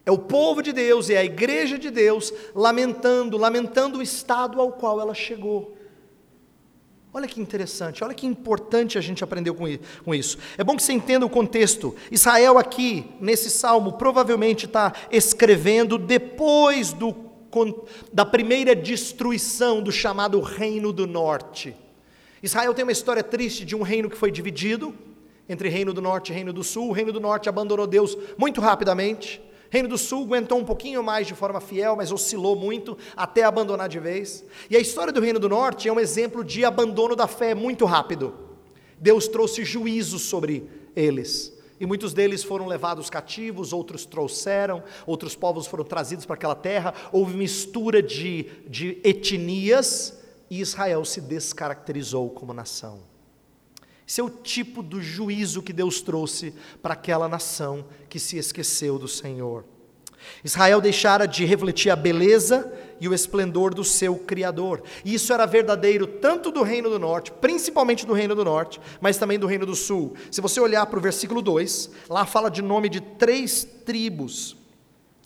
É 0.05 0.11
o 0.11 0.17
povo 0.17 0.61
de 0.61 0.71
Deus, 0.71 1.09
é 1.09 1.17
a 1.17 1.23
igreja 1.23 1.77
de 1.77 1.89
Deus 1.89 2.31
lamentando, 2.53 3.37
lamentando 3.37 3.99
o 3.99 4.01
estado 4.01 4.61
ao 4.61 4.71
qual 4.71 5.01
ela 5.01 5.13
chegou. 5.13 5.74
Olha 7.15 7.29
que 7.29 7.39
interessante, 7.39 8.03
olha 8.03 8.13
que 8.13 8.27
importante 8.27 8.97
a 8.97 9.01
gente 9.01 9.23
aprendeu 9.23 9.55
com 9.55 10.13
isso. 10.13 10.37
É 10.57 10.65
bom 10.65 10.75
que 10.75 10.83
você 10.83 10.91
entenda 10.91 11.25
o 11.25 11.29
contexto. 11.29 11.95
Israel, 12.11 12.57
aqui, 12.57 13.05
nesse 13.21 13.49
salmo, 13.49 13.93
provavelmente 13.93 14.65
está 14.65 14.91
escrevendo 15.09 15.97
depois 15.97 16.91
do, 16.91 17.15
da 18.11 18.25
primeira 18.25 18.75
destruição 18.75 19.81
do 19.81 19.93
chamado 19.93 20.41
Reino 20.41 20.91
do 20.91 21.07
Norte. 21.07 21.73
Israel 22.43 22.73
tem 22.73 22.83
uma 22.83 22.91
história 22.91 23.23
triste 23.23 23.63
de 23.63 23.77
um 23.77 23.81
reino 23.81 24.09
que 24.09 24.17
foi 24.17 24.29
dividido 24.29 24.93
entre 25.47 25.69
Reino 25.69 25.93
do 25.93 26.01
Norte 26.01 26.33
e 26.33 26.35
Reino 26.35 26.51
do 26.51 26.65
Sul. 26.65 26.89
O 26.89 26.91
Reino 26.91 27.13
do 27.13 27.21
Norte 27.21 27.47
abandonou 27.47 27.87
Deus 27.87 28.17
muito 28.37 28.59
rapidamente. 28.59 29.41
Reino 29.75 29.89
do 29.89 29.97
Sul 29.97 30.23
aguentou 30.23 30.57
um 30.57 30.63
pouquinho 30.63 31.03
mais 31.03 31.27
de 31.27 31.35
forma 31.35 31.59
fiel, 31.59 31.97
mas 31.97 32.09
oscilou 32.09 32.55
muito 32.55 32.97
até 33.13 33.43
abandonar 33.43 33.89
de 33.89 33.99
vez. 33.99 34.41
E 34.69 34.77
a 34.77 34.79
história 34.79 35.11
do 35.11 35.19
Reino 35.19 35.37
do 35.37 35.49
Norte 35.49 35.89
é 35.89 35.91
um 35.91 35.99
exemplo 35.99 36.45
de 36.45 36.63
abandono 36.63 37.13
da 37.13 37.27
fé 37.27 37.53
muito 37.53 37.83
rápido. 37.83 38.33
Deus 38.97 39.27
trouxe 39.27 39.65
juízo 39.65 40.17
sobre 40.17 40.69
eles. 40.95 41.53
E 41.77 41.85
muitos 41.85 42.13
deles 42.13 42.41
foram 42.41 42.67
levados 42.67 43.09
cativos, 43.09 43.73
outros 43.73 44.05
trouxeram, 44.05 44.81
outros 45.05 45.35
povos 45.35 45.67
foram 45.67 45.83
trazidos 45.83 46.25
para 46.25 46.35
aquela 46.35 46.55
terra. 46.55 46.93
Houve 47.11 47.35
mistura 47.35 48.01
de, 48.01 48.43
de 48.69 49.01
etnias 49.03 50.17
e 50.49 50.61
Israel 50.61 51.03
se 51.03 51.19
descaracterizou 51.19 52.29
como 52.29 52.53
nação. 52.53 53.14
Esse 54.07 54.21
é 54.21 54.23
o 54.23 54.29
tipo 54.29 54.83
do 54.83 55.01
juízo 55.01 55.63
que 55.63 55.73
Deus 55.73 56.01
trouxe 56.01 56.53
para 56.81 56.93
aquela 56.93 57.27
nação 57.27 57.85
que 58.07 58.19
se 58.19 58.37
esqueceu 58.37 58.99
do 58.99 59.07
Senhor. 59.07 59.65
Israel 60.43 60.81
deixara 60.81 61.27
de 61.27 61.45
refletir 61.45 61.89
a 61.89 61.95
beleza 61.95 62.71
e 62.99 63.07
o 63.07 63.13
esplendor 63.13 63.73
do 63.73 63.83
seu 63.83 64.15
Criador. 64.15 64.81
E 65.03 65.13
isso 65.13 65.33
era 65.33 65.45
verdadeiro 65.45 66.07
tanto 66.07 66.51
do 66.51 66.63
Reino 66.63 66.89
do 66.89 66.99
Norte, 66.99 67.31
principalmente 67.31 68.05
do 68.05 68.13
Reino 68.13 68.35
do 68.35 68.45
Norte, 68.45 68.79
mas 69.01 69.17
também 69.17 69.39
do 69.39 69.47
Reino 69.47 69.65
do 69.65 69.75
Sul. 69.75 70.15
Se 70.31 70.41
você 70.41 70.59
olhar 70.59 70.85
para 70.85 70.99
o 70.99 71.01
versículo 71.01 71.41
2, 71.41 71.89
lá 72.09 72.25
fala 72.25 72.49
de 72.49 72.61
nome 72.61 72.89
de 72.89 73.01
três 73.01 73.63
tribos. 73.85 74.55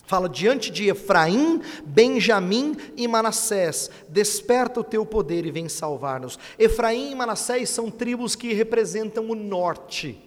Fala 0.09 0.27
diante 0.27 0.71
de 0.71 0.89
Efraim, 0.89 1.61
Benjamim 1.85 2.75
e 2.97 3.07
Manassés, 3.07 3.91
desperta 4.09 4.79
o 4.79 4.83
teu 4.83 5.05
poder 5.05 5.45
e 5.45 5.51
vem 5.51 5.69
salvar-nos. 5.69 6.39
Efraim 6.57 7.11
e 7.11 7.15
Manassés 7.15 7.69
são 7.69 7.91
tribos 7.91 8.35
que 8.35 8.51
representam 8.51 9.29
o 9.29 9.35
norte, 9.35 10.19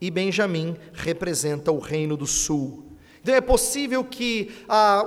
e 0.00 0.10
Benjamim 0.10 0.78
representa 0.94 1.70
o 1.70 1.78
reino 1.78 2.16
do 2.16 2.26
sul. 2.26 2.84
Então 3.20 3.34
é 3.34 3.42
possível 3.42 4.02
que 4.02 4.50
ah, 4.66 5.06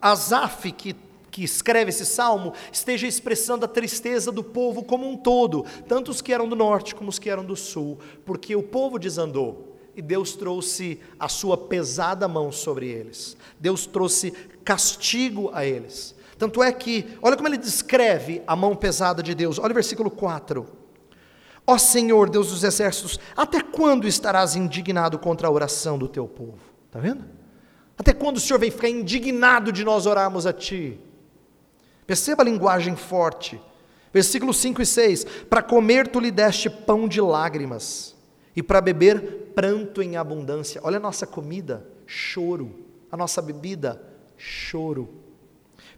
Asaf, 0.00 0.72
que, 0.72 0.96
que 1.30 1.44
escreve 1.44 1.90
esse 1.90 2.06
salmo, 2.06 2.54
esteja 2.72 3.06
expressando 3.06 3.66
a 3.66 3.68
tristeza 3.68 4.32
do 4.32 4.42
povo 4.42 4.82
como 4.82 5.06
um 5.06 5.14
todo, 5.14 5.66
tanto 5.86 6.10
os 6.10 6.22
que 6.22 6.32
eram 6.32 6.48
do 6.48 6.56
norte 6.56 6.94
como 6.94 7.10
os 7.10 7.18
que 7.18 7.28
eram 7.28 7.44
do 7.44 7.54
sul, 7.54 7.98
porque 8.24 8.56
o 8.56 8.62
povo 8.62 8.98
desandou 8.98 9.71
e 9.94 10.02
Deus 10.02 10.34
trouxe 10.34 11.00
a 11.18 11.28
sua 11.28 11.56
pesada 11.56 12.26
mão 12.26 12.50
sobre 12.50 12.88
eles. 12.88 13.36
Deus 13.58 13.86
trouxe 13.86 14.30
castigo 14.64 15.50
a 15.52 15.64
eles. 15.64 16.14
Tanto 16.38 16.62
é 16.62 16.72
que, 16.72 17.06
olha 17.22 17.36
como 17.36 17.48
ele 17.48 17.58
descreve 17.58 18.42
a 18.46 18.56
mão 18.56 18.74
pesada 18.74 19.22
de 19.22 19.34
Deus. 19.34 19.58
Olha 19.58 19.70
o 19.70 19.74
versículo 19.74 20.10
4. 20.10 20.66
Ó 21.66 21.78
Senhor, 21.78 22.28
Deus 22.28 22.50
dos 22.50 22.64
exércitos, 22.64 23.20
até 23.36 23.60
quando 23.60 24.08
estarás 24.08 24.56
indignado 24.56 25.18
contra 25.18 25.46
a 25.46 25.50
oração 25.50 25.96
do 25.96 26.08
teu 26.08 26.26
povo? 26.26 26.58
Está 26.86 26.98
vendo? 26.98 27.24
Até 27.96 28.12
quando 28.12 28.38
o 28.38 28.40
Senhor 28.40 28.58
vem 28.58 28.70
ficar 28.70 28.88
indignado 28.88 29.70
de 29.70 29.84
nós 29.84 30.06
orarmos 30.06 30.46
a 30.46 30.52
Ti? 30.52 30.98
Perceba 32.06 32.42
a 32.42 32.44
linguagem 32.44 32.96
forte. 32.96 33.60
Versículos 34.12 34.56
5 34.58 34.82
e 34.82 34.86
6: 34.86 35.24
Para 35.48 35.62
comer 35.62 36.08
tu 36.08 36.18
lhe 36.18 36.30
deste 36.30 36.68
pão 36.68 37.06
de 37.06 37.20
lágrimas, 37.20 38.14
e 38.54 38.62
para 38.62 38.80
beber 38.80 39.52
pranto 39.54 40.02
em 40.02 40.16
abundância. 40.16 40.80
Olha 40.84 40.98
a 40.98 41.00
nossa 41.00 41.26
comida, 41.26 41.86
choro. 42.06 42.80
A 43.10 43.16
nossa 43.16 43.42
bebida, 43.42 44.02
choro. 44.36 45.22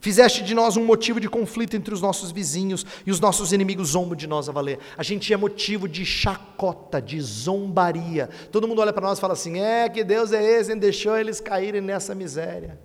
Fizeste 0.00 0.44
de 0.44 0.54
nós 0.54 0.76
um 0.76 0.84
motivo 0.84 1.18
de 1.18 1.30
conflito 1.30 1.74
entre 1.76 1.94
os 1.94 2.02
nossos 2.02 2.30
vizinhos 2.30 2.84
e 3.06 3.10
os 3.10 3.20
nossos 3.20 3.52
inimigos 3.52 3.90
zombam 3.90 4.14
de 4.14 4.26
nós 4.26 4.48
a 4.48 4.52
valer. 4.52 4.78
A 4.98 5.02
gente 5.02 5.32
é 5.32 5.36
motivo 5.36 5.88
de 5.88 6.04
chacota, 6.04 7.00
de 7.00 7.18
zombaria. 7.20 8.28
Todo 8.52 8.68
mundo 8.68 8.82
olha 8.82 8.92
para 8.92 9.06
nós 9.06 9.16
e 9.16 9.20
fala 9.20 9.32
assim: 9.32 9.60
é 9.60 9.88
que 9.88 10.04
Deus 10.04 10.30
é 10.32 10.42
esse, 10.42 10.72
e 10.72 10.76
deixou 10.76 11.16
eles 11.16 11.40
caírem 11.40 11.80
nessa 11.80 12.14
miséria. 12.14 12.78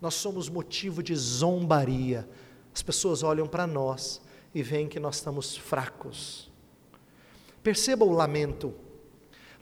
Nós 0.00 0.14
somos 0.14 0.48
motivo 0.48 1.04
de 1.04 1.14
zombaria. 1.14 2.28
As 2.74 2.82
pessoas 2.82 3.22
olham 3.22 3.46
para 3.46 3.64
nós 3.64 4.20
e 4.52 4.64
veem 4.64 4.88
que 4.88 4.98
nós 4.98 5.16
estamos 5.16 5.56
fracos. 5.56 6.49
Perceba 7.62 8.04
o 8.04 8.12
lamento. 8.12 8.74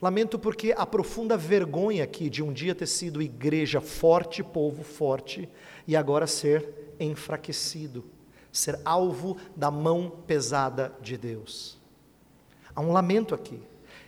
Lamento 0.00 0.38
porque 0.38 0.72
a 0.76 0.86
profunda 0.86 1.36
vergonha 1.36 2.04
aqui 2.04 2.30
de 2.30 2.42
um 2.42 2.52
dia 2.52 2.74
ter 2.74 2.86
sido 2.86 3.20
igreja 3.20 3.80
forte, 3.80 4.44
povo 4.44 4.84
forte, 4.84 5.48
e 5.86 5.96
agora 5.96 6.26
ser 6.26 6.94
enfraquecido, 7.00 8.04
ser 8.52 8.78
alvo 8.84 9.36
da 9.56 9.70
mão 9.70 10.22
pesada 10.26 10.94
de 11.00 11.16
Deus. 11.16 11.78
Há 12.74 12.80
um 12.80 12.92
lamento 12.92 13.34
aqui. 13.34 13.60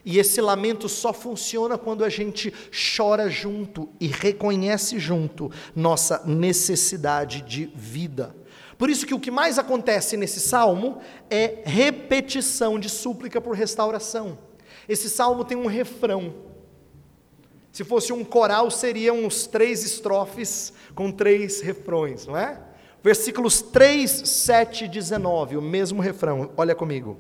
E 0.05 0.19
esse 0.19 0.41
lamento 0.41 0.89
só 0.89 1.13
funciona 1.13 1.77
quando 1.77 2.05
a 2.05 2.09
gente 2.09 2.55
chora 2.97 3.29
junto 3.29 3.89
e 4.01 4.07
reconhece 4.07 4.99
junto 4.99 5.51
nossa 5.75 6.25
necessidade 6.25 7.43
de 7.43 7.67
vida. 7.75 8.35
Por 8.81 8.89
isso 8.89 9.05
que 9.07 9.13
o 9.13 9.21
que 9.21 9.31
mais 9.31 9.59
acontece 9.59 10.17
nesse 10.17 10.41
salmo 10.41 11.03
é 11.29 11.61
repetição 11.67 12.81
de 12.81 12.89
súplica 12.89 13.39
por 13.39 13.55
restauração. 13.55 14.39
Esse 14.89 15.11
salmo 15.11 15.45
tem 15.45 15.55
um 15.55 15.67
refrão. 15.67 16.33
Se 17.71 17.85
fosse 17.85 18.11
um 18.11 18.25
coral, 18.25 18.71
seriam 18.71 19.27
os 19.27 19.47
três 19.47 19.85
estrofes 19.85 20.73
com 20.95 21.13
três 21.13 21.61
refrões, 21.61 22.27
não 22.27 22.35
é? 22.35 22.59
Versículos 23.03 23.61
3, 23.61 24.11
7 24.11 24.87
e 24.87 24.89
19, 24.89 25.59
o 25.59 25.63
mesmo 25.63 26.01
refrão, 26.01 26.51
olha 26.57 26.75
comigo. 26.75 27.19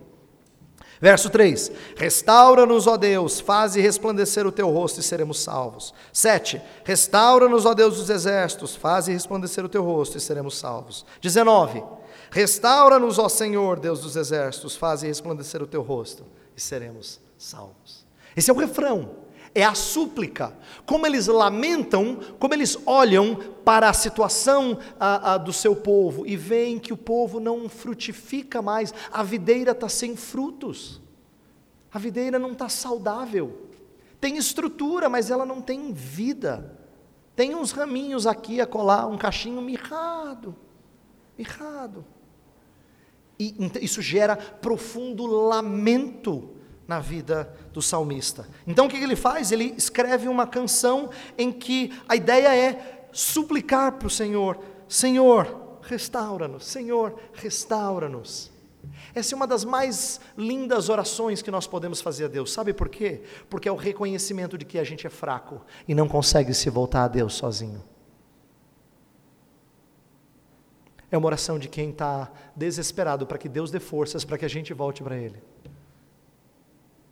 Verso 1.01 1.31
3: 1.31 1.73
Restaura-nos, 1.97 2.87
ó 2.87 2.97
Deus, 2.97 3.41
faze 3.41 3.81
resplandecer 3.81 4.47
o 4.47 4.53
teu 4.53 4.69
rosto 4.69 5.01
e 5.01 5.03
seremos 5.03 5.41
salvos. 5.41 5.95
7: 6.13 6.61
Restaura-nos, 6.85 7.65
ó 7.65 7.73
Deus 7.73 7.97
dos 7.97 8.11
exércitos, 8.11 8.77
faze 8.77 9.11
resplandecer 9.13 9.65
o 9.65 9.69
teu 9.69 9.83
rosto 9.83 10.19
e 10.19 10.21
seremos 10.21 10.59
salvos. 10.59 11.07
19: 11.23 11.83
Restaura-nos, 12.31 13.19
ó 13.19 13.29
Senhor, 13.29 13.81
Deus 13.81 14.01
dos 14.01 14.15
exércitos, 14.15 14.77
faze 14.77 15.07
resplandecer 15.07 15.63
o 15.63 15.67
teu 15.67 15.81
rosto 15.81 16.25
e 16.55 16.61
seremos 16.61 17.19
salvos. 17.39 18.05
Esse 18.37 18.51
é 18.51 18.53
o 18.53 18.59
refrão 18.59 19.20
é 19.55 19.65
a 19.65 19.75
súplica. 19.75 20.57
Como 20.87 21.07
eles 21.07 21.27
lamentam, 21.27 22.19
como 22.39 22.55
eles 22.55 22.79
olham 22.87 23.37
para 23.65 23.89
a 23.89 23.93
situação 23.93 24.79
a, 24.99 25.35
a, 25.35 25.39
do 25.39 25.53
seu 25.53 25.75
povo 25.75 26.27
e 26.27 26.37
veem 26.37 26.79
que 26.79 26.93
o 26.93 26.97
povo 26.97 27.41
não 27.41 27.69
frutifica 27.69 28.63
mais, 28.63 28.95
a 29.13 29.23
videira 29.23 29.73
está 29.73 29.89
sem 29.89 30.17
frutos, 30.17 31.01
a 31.93 31.99
videira 31.99 32.39
não 32.39 32.53
está 32.53 32.69
saudável, 32.69 33.69
tem 34.21 34.37
estrutura, 34.37 35.09
mas 35.09 35.31
ela 35.31 35.47
não 35.47 35.61
tem 35.61 35.93
vida. 35.93 36.79
Tem 37.35 37.55
uns 37.55 37.73
raminhos 37.73 38.27
aqui 38.27 38.61
a 38.61 38.67
colar, 38.67 39.07
um 39.07 39.17
cachinho 39.17 39.63
mirrado, 39.63 40.55
mirrado. 41.39 42.05
E 43.39 43.55
isso 43.81 44.03
gera 44.03 44.37
profundo 44.37 45.25
lamento 45.25 46.60
na 46.91 46.99
vida 46.99 47.49
do 47.73 47.81
salmista. 47.81 48.49
Então 48.67 48.87
o 48.87 48.89
que 48.89 48.97
ele 48.97 49.15
faz? 49.15 49.53
Ele 49.53 49.73
escreve 49.77 50.27
uma 50.27 50.45
canção 50.45 51.11
em 51.39 51.53
que 51.53 51.97
a 52.09 52.17
ideia 52.17 52.53
é 52.53 53.07
suplicar 53.13 53.93
para 53.93 54.09
o 54.09 54.11
Senhor: 54.11 54.59
Senhor, 54.89 55.79
restaura-nos, 55.83 56.67
Senhor, 56.67 57.15
restaura-nos. 57.33 58.51
Essa 59.15 59.35
é 59.35 59.37
uma 59.37 59.47
das 59.47 59.65
mais 59.65 60.21
lindas 60.37 60.89
orações 60.89 61.43
que 61.43 61.51
nós 61.51 61.65
podemos 61.65 62.01
fazer 62.01 62.25
a 62.25 62.29
Deus. 62.29 62.53
Sabe 62.53 62.73
por 62.73 62.89
quê? 62.89 63.23
Porque 63.49 63.69
é 63.69 63.73
o 63.73 63.77
reconhecimento 63.77 64.59
de 64.59 64.65
que 64.65 64.77
a 64.77 64.83
gente 64.83 65.07
é 65.07 65.11
fraco 65.11 65.65
e 65.87 65.95
não 65.95 66.09
consegue 66.09 66.53
se 66.53 66.69
voltar 66.71 67.05
a 67.05 67.09
Deus 67.09 67.35
sozinho. 67.35 67.85
É 71.09 71.17
uma 71.17 71.27
oração 71.27 71.57
de 71.57 71.69
quem 71.69 71.91
está 71.91 72.33
desesperado 72.57 73.29
para 73.29 73.39
que 73.39 73.49
Deus 73.49 73.71
dê 73.71 73.79
forças 73.79 74.25
para 74.25 74.37
que 74.37 74.45
a 74.45 74.49
gente 74.49 74.75
volte 74.75 75.05
para 75.05 75.17
Ele 75.17 75.41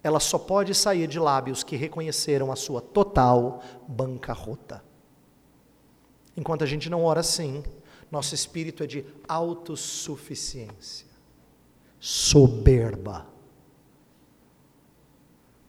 ela 0.08 0.18
só 0.18 0.38
pode 0.38 0.74
sair 0.74 1.06
de 1.06 1.18
lábios 1.18 1.62
que 1.62 1.76
reconheceram 1.76 2.50
a 2.50 2.56
sua 2.56 2.80
total 2.80 3.62
bancarrota. 3.86 4.82
Enquanto 6.36 6.64
a 6.64 6.66
gente 6.66 6.88
não 6.88 7.04
ora 7.04 7.20
assim, 7.20 7.62
nosso 8.10 8.34
espírito 8.34 8.82
é 8.82 8.86
de 8.86 9.04
autossuficiência, 9.28 11.06
soberba. 12.00 13.26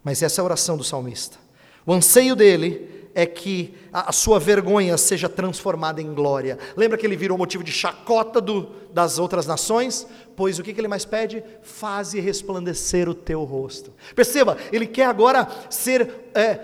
Mas 0.03 0.23
essa 0.23 0.39
é 0.39 0.41
a 0.41 0.45
oração 0.45 0.77
do 0.77 0.83
salmista. 0.83 1.37
O 1.85 1.91
anseio 1.91 2.35
dele 2.35 2.98
é 3.13 3.25
que 3.25 3.73
a, 3.91 4.11
sua 4.11 4.39
vergonha 4.39 4.97
seja 4.97 5.27
transformada 5.27 6.01
em 6.01 6.13
glória. 6.13 6.57
Lembra 6.75 6.97
que 6.97 7.05
ele 7.05 7.15
virou 7.15 7.37
motivo 7.37 7.63
de 7.63 7.71
chacota 7.71 8.39
do, 8.39 8.69
das 8.93 9.19
outras 9.19 9.45
nações? 9.45 10.07
Pois 10.35 10.59
o 10.59 10.63
que, 10.63 10.73
que 10.73 10.79
ele 10.79 10.87
mais 10.87 11.05
pede? 11.05 11.43
Faze 11.61 12.19
resplandecer 12.19 13.09
o 13.09 13.13
teu 13.13 13.43
rosto. 13.43 13.93
Perceba, 14.15 14.57
ele 14.71 14.87
quer 14.87 15.05
agora 15.05 15.47
ser 15.69 16.29
é, 16.33 16.59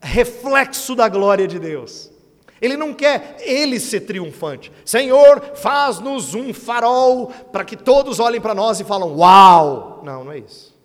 reflexo 0.00 0.94
da 0.94 1.08
glória 1.08 1.46
de 1.46 1.58
Deus. 1.58 2.10
Ele 2.60 2.76
não 2.76 2.92
quer 2.92 3.36
ele 3.40 3.80
ser 3.80 4.00
triunfante. 4.00 4.70
Senhor, 4.84 5.56
faz-nos 5.56 6.34
um 6.34 6.52
farol 6.52 7.28
para 7.50 7.64
que 7.64 7.76
todos 7.76 8.20
olhem 8.20 8.40
para 8.40 8.54
nós 8.54 8.78
e 8.80 8.84
falam: 8.84 9.16
Uau! 9.16 10.02
Não, 10.04 10.24
não 10.24 10.32
é 10.32 10.38
isso. 10.38 10.78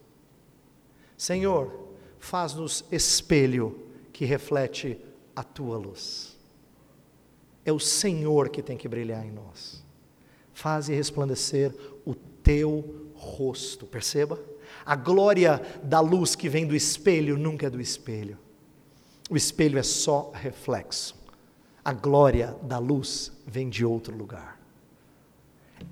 Senhor, 1.18 1.72
faz-nos 2.18 2.86
espelho 2.91 3.85
que 4.15 4.23
reflete 4.23 4.97
a 5.36 5.43
tua 5.43 5.78
luz. 5.78 6.38
É 7.65 7.73
o 7.73 7.82
Senhor 7.82 8.47
que 8.47 8.63
tem 8.63 8.78
que 8.78 8.88
brilhar 8.88 9.25
em 9.25 9.32
nós. 9.32 9.84
Faze 10.54 10.93
resplandecer 10.93 11.75
o 12.06 12.15
teu 12.15 13.12
rosto, 13.13 13.86
perceba? 13.86 14.39
A 14.86 14.95
glória 14.95 15.62
da 15.84 15.99
luz 15.99 16.34
que 16.34 16.47
vem 16.47 16.65
do 16.65 16.73
espelho 16.73 17.38
nunca 17.38 17.67
é 17.67 17.69
do 17.69 17.82
espelho. 17.82 18.39
O 19.30 19.36
espelho 19.36 19.78
é 19.78 19.84
só 19.84 20.32
reflexo. 20.34 21.13
A 21.84 21.91
glória 21.91 22.56
da 22.63 22.78
luz 22.78 23.34
vem 23.45 23.69
de 23.69 23.84
outro 23.84 24.15
lugar. 24.15 24.62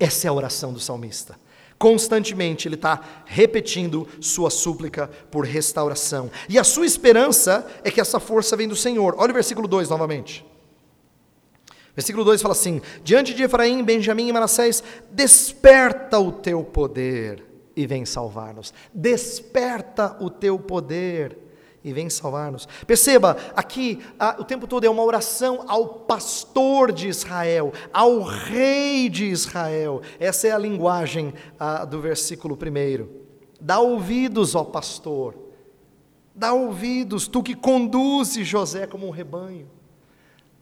Essa 0.00 0.28
é 0.28 0.30
a 0.30 0.32
oração 0.32 0.72
do 0.72 0.80
salmista. 0.80 1.38
Constantemente 1.78 2.68
ele 2.68 2.76
está 2.76 3.00
repetindo 3.26 4.08
sua 4.20 4.50
súplica 4.50 5.10
por 5.30 5.44
restauração. 5.44 6.30
E 6.48 6.58
a 6.58 6.64
sua 6.64 6.86
esperança 6.86 7.66
é 7.82 7.90
que 7.90 8.00
essa 8.00 8.20
força 8.20 8.56
vem 8.56 8.68
do 8.68 8.76
Senhor. 8.76 9.14
Olha 9.18 9.30
o 9.30 9.34
versículo 9.34 9.66
2 9.68 9.88
novamente. 9.88 10.44
Versículo 11.94 12.24
2 12.24 12.42
fala 12.42 12.52
assim: 12.52 12.80
Diante 13.02 13.34
de 13.34 13.42
Efraim, 13.42 13.82
Benjamim 13.82 14.28
e 14.28 14.32
Manassés, 14.32 14.82
desperta 15.10 16.18
o 16.18 16.32
teu 16.32 16.64
poder 16.64 17.44
e 17.76 17.86
vem 17.86 18.04
salvar-nos. 18.04 18.72
Desperta 18.92 20.16
o 20.20 20.30
teu 20.30 20.58
poder 20.58 21.43
e 21.84 21.92
vem 21.92 22.08
salvar-nos. 22.08 22.66
Perceba, 22.86 23.36
aqui 23.54 24.02
a, 24.18 24.40
o 24.40 24.44
tempo 24.44 24.66
todo 24.66 24.84
é 24.84 24.90
uma 24.90 25.04
oração 25.04 25.64
ao 25.68 25.86
pastor 25.86 26.90
de 26.90 27.08
Israel, 27.08 27.72
ao 27.92 28.22
rei 28.22 29.10
de 29.10 29.26
Israel. 29.26 30.00
Essa 30.18 30.48
é 30.48 30.50
a 30.52 30.58
linguagem 30.58 31.34
a, 31.60 31.84
do 31.84 32.00
versículo 32.00 32.56
primeiro. 32.56 33.22
Dá 33.60 33.78
ouvidos 33.78 34.56
ao 34.56 34.64
pastor, 34.64 35.34
dá 36.34 36.54
ouvidos, 36.54 37.28
tu 37.28 37.42
que 37.42 37.54
conduzes 37.54 38.46
José 38.46 38.86
como 38.86 39.06
um 39.06 39.10
rebanho. 39.10 39.68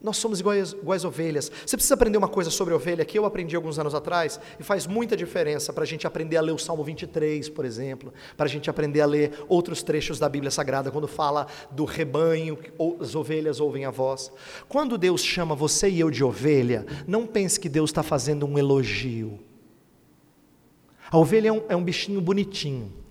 Nós 0.02 0.16
somos 0.16 0.40
iguais, 0.40 0.72
iguais 0.72 1.04
ovelhas. 1.04 1.50
Você 1.64 1.76
precisa 1.76 1.94
aprender 1.94 2.18
uma 2.18 2.28
coisa 2.28 2.50
sobre 2.50 2.74
ovelha 2.74 3.04
que 3.04 3.16
eu 3.16 3.24
aprendi 3.24 3.54
alguns 3.54 3.78
anos 3.78 3.94
atrás 3.94 4.40
e 4.58 4.62
faz 4.62 4.86
muita 4.86 5.16
diferença 5.16 5.72
para 5.72 5.84
a 5.84 5.86
gente 5.86 6.06
aprender 6.06 6.36
a 6.36 6.40
ler 6.40 6.52
o 6.52 6.58
Salmo 6.58 6.82
23, 6.82 7.48
por 7.50 7.64
exemplo, 7.64 8.12
para 8.36 8.46
a 8.46 8.48
gente 8.48 8.68
aprender 8.68 9.00
a 9.00 9.06
ler 9.06 9.44
outros 9.48 9.82
trechos 9.82 10.18
da 10.18 10.28
Bíblia 10.28 10.50
Sagrada, 10.50 10.90
quando 10.90 11.06
fala 11.06 11.46
do 11.70 11.84
rebanho, 11.84 12.58
as 13.00 13.14
ovelhas 13.14 13.60
ouvem 13.60 13.84
a 13.84 13.90
voz. 13.90 14.32
Quando 14.68 14.98
Deus 14.98 15.22
chama 15.22 15.54
você 15.54 15.88
e 15.88 16.00
eu 16.00 16.10
de 16.10 16.24
ovelha, 16.24 16.84
não 17.06 17.24
pense 17.26 17.60
que 17.60 17.68
Deus 17.68 17.90
está 17.90 18.02
fazendo 18.02 18.44
um 18.44 18.58
elogio. 18.58 19.38
A 21.10 21.18
ovelha 21.18 21.48
é 21.48 21.52
um, 21.52 21.62
é 21.68 21.76
um 21.76 21.84
bichinho 21.84 22.20
bonitinho. 22.20 23.01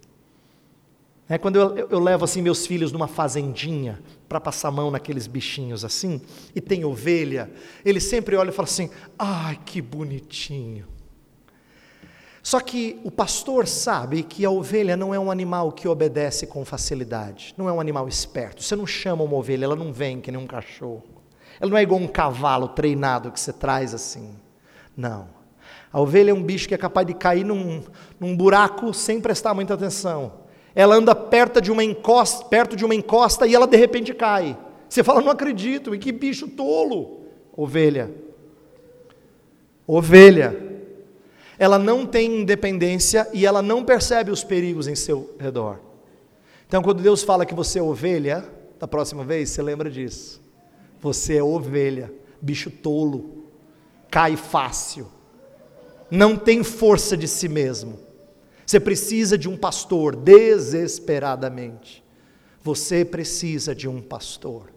É, 1.31 1.37
quando 1.37 1.55
eu, 1.55 1.87
eu, 1.89 1.99
levo 2.01 2.25
assim 2.25 2.41
meus 2.41 2.67
filhos 2.67 2.91
numa 2.91 3.07
fazendinha 3.07 4.01
para 4.27 4.37
passar 4.37 4.67
a 4.67 4.71
mão 4.71 4.91
naqueles 4.91 5.27
bichinhos 5.27 5.85
assim, 5.85 6.19
e 6.53 6.59
tem 6.59 6.83
ovelha, 6.83 7.49
eles 7.85 8.03
sempre 8.03 8.35
olham 8.35 8.51
e 8.51 8.53
falam 8.53 8.69
assim: 8.69 8.89
ai, 9.17 9.57
que 9.65 9.81
bonitinho. 9.81 10.85
Só 12.43 12.59
que 12.59 12.99
o 13.05 13.09
pastor 13.09 13.65
sabe 13.65 14.23
que 14.23 14.43
a 14.43 14.51
ovelha 14.51 14.97
não 14.97 15.15
é 15.15 15.19
um 15.19 15.31
animal 15.31 15.71
que 15.71 15.87
obedece 15.87 16.45
com 16.45 16.65
facilidade, 16.65 17.53
não 17.57 17.69
é 17.69 17.71
um 17.71 17.79
animal 17.79 18.09
esperto. 18.09 18.61
Você 18.61 18.75
não 18.75 18.85
chama 18.85 19.23
uma 19.23 19.37
ovelha, 19.37 19.63
ela 19.63 19.75
não 19.75 19.93
vem 19.93 20.19
que 20.19 20.33
nem 20.33 20.41
um 20.41 20.47
cachorro. 20.47 21.23
Ela 21.61 21.71
não 21.71 21.77
é 21.77 21.81
igual 21.81 22.01
um 22.01 22.09
cavalo 22.09 22.67
treinado 22.67 23.31
que 23.31 23.39
você 23.39 23.53
traz 23.53 23.93
assim. 23.93 24.35
Não. 24.97 25.29
A 25.93 26.01
ovelha 26.01 26.31
é 26.31 26.33
um 26.33 26.43
bicho 26.43 26.67
que 26.67 26.75
é 26.75 26.77
capaz 26.77 27.07
de 27.07 27.13
cair 27.13 27.45
num, 27.45 27.85
num 28.19 28.35
buraco 28.35 28.93
sem 28.93 29.21
prestar 29.21 29.53
muita 29.53 29.75
atenção. 29.75 30.41
Ela 30.73 30.95
anda 30.95 31.13
perto 31.13 31.61
de 31.61 31.71
uma 31.71 31.83
encosta, 31.83 32.45
perto 32.45 32.75
de 32.75 32.85
uma 32.85 32.95
encosta 32.95 33.45
e 33.45 33.53
ela 33.53 33.67
de 33.67 33.77
repente 33.77 34.13
cai. 34.13 34.57
Você 34.87 35.03
fala, 35.03 35.21
não 35.21 35.31
acredito, 35.31 35.93
e 35.93 35.99
que 35.99 36.11
bicho 36.11 36.47
tolo. 36.47 37.21
Ovelha. 37.55 38.11
Ovelha. 39.85 40.69
Ela 41.57 41.77
não 41.77 42.05
tem 42.05 42.41
independência 42.41 43.27
e 43.33 43.45
ela 43.45 43.61
não 43.61 43.83
percebe 43.83 44.31
os 44.31 44.43
perigos 44.43 44.87
em 44.87 44.95
seu 44.95 45.35
redor. 45.39 45.79
Então, 46.67 46.81
quando 46.81 47.03
Deus 47.03 47.21
fala 47.21 47.45
que 47.45 47.53
você 47.53 47.79
é 47.79 47.81
ovelha, 47.81 48.45
da 48.79 48.87
próxima 48.87 49.23
vez, 49.23 49.49
você 49.49 49.61
lembra 49.61 49.89
disso. 49.89 50.41
Você 50.99 51.37
é 51.37 51.43
ovelha, 51.43 52.11
bicho 52.41 52.71
tolo, 52.71 53.45
cai 54.09 54.35
fácil, 54.35 55.07
não 56.09 56.35
tem 56.35 56.63
força 56.63 57.15
de 57.15 57.27
si 57.27 57.47
mesmo 57.47 58.10
você 58.71 58.79
precisa 58.79 59.37
de 59.37 59.49
um 59.49 59.57
pastor 59.57 60.15
desesperadamente. 60.15 62.01
Você 62.63 63.03
precisa 63.03 63.75
de 63.75 63.85
um 63.85 64.01
pastor. 64.01 64.71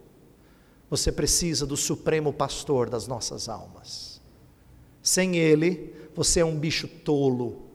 Você 0.89 1.13
precisa 1.13 1.65
do 1.65 1.77
supremo 1.77 2.33
pastor 2.33 2.89
das 2.89 3.07
nossas 3.07 3.47
almas. 3.47 4.21
Sem 5.01 5.37
ele, 5.37 5.95
você 6.13 6.41
é 6.41 6.45
um 6.45 6.59
bicho 6.59 6.89
tolo 6.89 7.67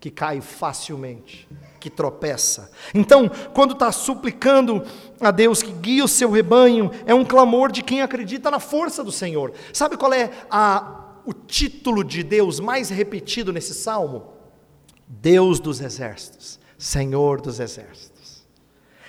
que 0.00 0.10
cai 0.10 0.40
facilmente, 0.40 1.46
que 1.78 1.90
tropeça. 1.90 2.70
Então, 2.94 3.30
quando 3.52 3.74
está 3.74 3.92
suplicando 3.92 4.82
a 5.20 5.30
Deus 5.30 5.62
que 5.62 5.72
guie 5.72 6.00
o 6.00 6.08
seu 6.08 6.30
rebanho, 6.30 6.90
é 7.04 7.14
um 7.14 7.26
clamor 7.26 7.70
de 7.70 7.82
quem 7.82 8.00
acredita 8.00 8.50
na 8.50 8.58
força 8.58 9.04
do 9.04 9.12
Senhor. 9.12 9.52
Sabe 9.70 9.98
qual 9.98 10.14
é 10.14 10.30
a, 10.50 11.18
o 11.26 11.34
título 11.34 12.02
de 12.02 12.22
Deus 12.22 12.58
mais 12.58 12.88
repetido 12.88 13.52
nesse 13.52 13.74
salmo? 13.74 14.34
Deus 15.06 15.60
dos 15.60 15.80
exércitos, 15.80 16.58
Senhor 16.76 17.40
dos 17.40 17.60
exércitos. 17.60 18.44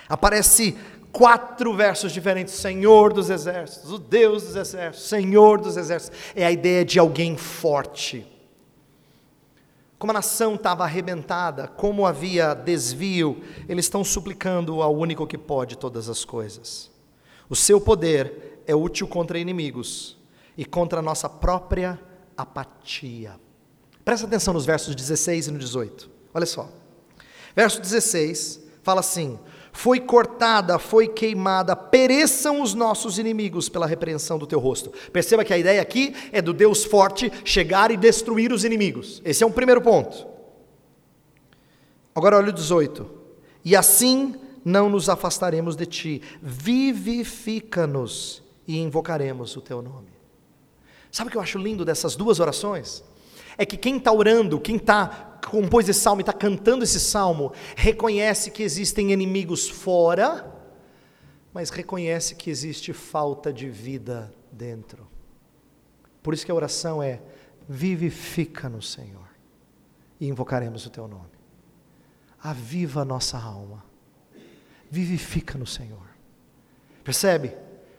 Aparece 0.08 0.76
quatro 1.12 1.74
versos 1.74 2.12
diferentes: 2.12 2.54
Senhor 2.54 3.12
dos 3.12 3.30
exércitos, 3.30 3.90
o 3.92 3.98
Deus 3.98 4.44
dos 4.44 4.56
exércitos, 4.56 5.08
Senhor 5.08 5.60
dos 5.60 5.76
exércitos. 5.76 6.18
É 6.34 6.46
a 6.46 6.52
ideia 6.52 6.84
de 6.84 6.98
alguém 6.98 7.36
forte. 7.36 8.26
Como 9.98 10.12
a 10.12 10.14
nação 10.14 10.54
estava 10.54 10.84
arrebentada, 10.84 11.66
como 11.66 12.06
havia 12.06 12.54
desvio, 12.54 13.42
eles 13.68 13.86
estão 13.86 14.04
suplicando 14.04 14.80
ao 14.80 14.94
único 14.94 15.26
que 15.26 15.36
pode 15.36 15.76
todas 15.76 16.08
as 16.08 16.24
coisas. 16.24 16.88
O 17.48 17.56
seu 17.56 17.80
poder 17.80 18.62
é 18.64 18.76
útil 18.76 19.08
contra 19.08 19.38
inimigos 19.38 20.16
e 20.56 20.64
contra 20.64 21.00
a 21.00 21.02
nossa 21.02 21.28
própria 21.28 21.98
apatia. 22.36 23.32
Presta 24.08 24.26
atenção 24.26 24.54
nos 24.54 24.64
versos 24.64 24.94
16 24.94 25.48
e 25.48 25.50
no 25.50 25.58
18. 25.58 26.08
Olha 26.32 26.46
só. 26.46 26.72
Verso 27.54 27.78
16 27.78 28.58
fala 28.82 29.00
assim: 29.00 29.38
Foi 29.70 30.00
cortada, 30.00 30.78
foi 30.78 31.08
queimada, 31.08 31.76
pereçam 31.76 32.62
os 32.62 32.72
nossos 32.72 33.18
inimigos 33.18 33.68
pela 33.68 33.86
repreensão 33.86 34.38
do 34.38 34.46
teu 34.46 34.58
rosto. 34.58 34.90
Perceba 35.12 35.44
que 35.44 35.52
a 35.52 35.58
ideia 35.58 35.82
aqui 35.82 36.14
é 36.32 36.40
do 36.40 36.54
Deus 36.54 36.84
forte 36.84 37.30
chegar 37.44 37.90
e 37.90 37.98
destruir 37.98 38.50
os 38.50 38.64
inimigos. 38.64 39.20
Esse 39.26 39.44
é 39.44 39.46
um 39.46 39.52
primeiro 39.52 39.82
ponto. 39.82 40.26
Agora 42.14 42.38
olha 42.38 42.48
o 42.48 42.54
18. 42.54 43.06
E 43.62 43.76
assim 43.76 44.36
não 44.64 44.88
nos 44.88 45.10
afastaremos 45.10 45.76
de 45.76 45.84
ti, 45.84 46.22
vivifica-nos 46.40 48.42
e 48.66 48.78
invocaremos 48.78 49.54
o 49.54 49.60
teu 49.60 49.82
nome. 49.82 50.08
Sabe 51.12 51.28
o 51.28 51.30
que 51.30 51.36
eu 51.36 51.42
acho 51.42 51.58
lindo 51.58 51.84
dessas 51.84 52.16
duas 52.16 52.40
orações? 52.40 53.04
É 53.58 53.66
que 53.66 53.76
quem 53.76 53.98
está 53.98 54.12
orando, 54.12 54.60
quem 54.60 54.76
está 54.76 55.28
compôs 55.50 55.88
esse 55.88 56.00
salmo 56.00 56.20
e 56.20 56.22
está 56.22 56.32
cantando 56.32 56.84
esse 56.84 57.00
salmo, 57.00 57.52
reconhece 57.74 58.50
que 58.50 58.62
existem 58.62 59.12
inimigos 59.12 59.68
fora, 59.68 60.54
mas 61.52 61.70
reconhece 61.70 62.34
que 62.34 62.50
existe 62.50 62.92
falta 62.92 63.52
de 63.52 63.68
vida 63.68 64.32
dentro. 64.52 65.08
Por 66.22 66.34
isso 66.34 66.44
que 66.44 66.52
a 66.52 66.54
oração 66.54 67.02
é: 67.02 67.20
vivifica-nos, 67.68 68.92
Senhor, 68.92 69.28
e 70.20 70.28
invocaremos 70.28 70.86
o 70.86 70.90
Teu 70.90 71.08
nome. 71.08 71.38
Aviva 72.40 73.00
a 73.02 73.04
nossa 73.04 73.38
alma, 73.38 73.84
vivifica-nos, 74.90 75.74
Senhor. 75.74 76.06
Percebe? 77.02 77.56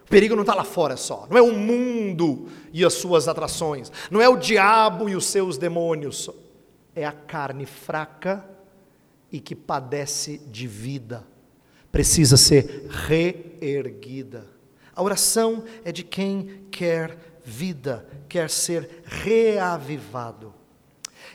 Perigo 0.09 0.35
não 0.35 0.41
está 0.41 0.55
lá 0.55 0.63
fora 0.63 0.97
só, 0.97 1.27
não 1.29 1.37
é 1.37 1.41
o 1.41 1.53
mundo 1.53 2.47
e 2.73 2.83
as 2.83 2.93
suas 2.93 3.27
atrações, 3.27 3.91
não 4.09 4.19
é 4.19 4.27
o 4.27 4.37
diabo 4.37 5.07
e 5.07 5.15
os 5.15 5.25
seus 5.25 5.57
demônios, 5.57 6.29
é 6.95 7.05
a 7.05 7.11
carne 7.11 7.67
fraca 7.67 8.43
e 9.31 9.39
que 9.39 9.55
padece 9.55 10.39
de 10.47 10.65
vida, 10.65 11.23
precisa 11.91 12.37
ser 12.37 12.87
reerguida. 12.89 14.47
A 14.95 15.03
oração 15.03 15.63
é 15.85 15.91
de 15.91 16.03
quem 16.03 16.65
quer 16.71 17.39
vida, 17.45 18.05
quer 18.27 18.49
ser 18.49 19.03
reavivado. 19.05 20.53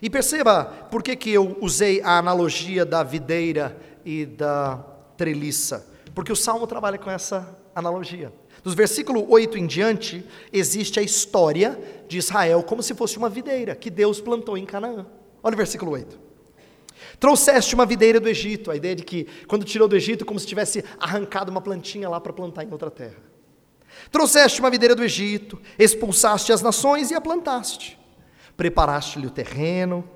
E 0.02 0.10
perceba 0.10 0.64
por 0.90 1.02
que, 1.02 1.14
que 1.14 1.30
eu 1.30 1.56
usei 1.60 2.02
a 2.02 2.18
analogia 2.18 2.84
da 2.84 3.04
videira 3.04 3.76
e 4.04 4.26
da 4.26 4.84
treliça, 5.16 5.86
porque 6.12 6.32
o 6.32 6.36
salmo 6.36 6.66
trabalha 6.66 6.98
com 6.98 7.10
essa 7.10 7.56
analogia. 7.74 8.32
Dos 8.64 8.72
versículo 8.74 9.30
8 9.30 9.58
em 9.58 9.66
diante, 9.66 10.24
existe 10.50 10.98
a 10.98 11.02
história 11.02 11.78
de 12.08 12.16
Israel 12.16 12.62
como 12.62 12.82
se 12.82 12.94
fosse 12.94 13.18
uma 13.18 13.28
videira 13.28 13.76
que 13.76 13.90
Deus 13.90 14.22
plantou 14.22 14.56
em 14.56 14.64
Canaã. 14.64 15.04
Olha 15.42 15.52
o 15.52 15.56
versículo 15.58 15.92
8. 15.92 16.18
Trouxeste 17.20 17.74
uma 17.74 17.84
videira 17.84 18.18
do 18.18 18.26
Egito, 18.26 18.70
a 18.70 18.76
ideia 18.76 18.96
de 18.96 19.04
que 19.04 19.26
quando 19.46 19.66
tirou 19.66 19.86
do 19.86 19.94
Egito, 19.94 20.24
como 20.24 20.40
se 20.40 20.46
tivesse 20.46 20.82
arrancado 20.98 21.50
uma 21.50 21.60
plantinha 21.60 22.08
lá 22.08 22.18
para 22.18 22.32
plantar 22.32 22.64
em 22.64 22.72
outra 22.72 22.90
terra. 22.90 23.22
Trouxeste 24.10 24.60
uma 24.60 24.70
videira 24.70 24.94
do 24.94 25.04
Egito, 25.04 25.60
expulsaste 25.78 26.50
as 26.50 26.62
nações 26.62 27.10
e 27.10 27.14
a 27.14 27.20
plantaste. 27.20 27.98
Preparaste-lhe 28.56 29.26
o 29.26 29.30
terreno, 29.30 30.08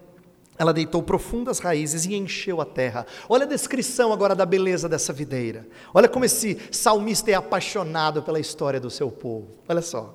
ela 0.58 0.72
deitou 0.72 1.02
profundas 1.02 1.60
raízes 1.60 2.04
e 2.04 2.14
encheu 2.14 2.60
a 2.60 2.64
terra. 2.64 3.06
Olha 3.28 3.44
a 3.44 3.48
descrição 3.48 4.12
agora 4.12 4.34
da 4.34 4.44
beleza 4.44 4.88
dessa 4.88 5.12
videira. 5.12 5.66
Olha 5.94 6.08
como 6.08 6.24
esse 6.24 6.58
salmista 6.72 7.30
é 7.30 7.34
apaixonado 7.34 8.22
pela 8.22 8.40
história 8.40 8.80
do 8.80 8.90
seu 8.90 9.10
povo. 9.10 9.48
Olha 9.68 9.80
só. 9.80 10.14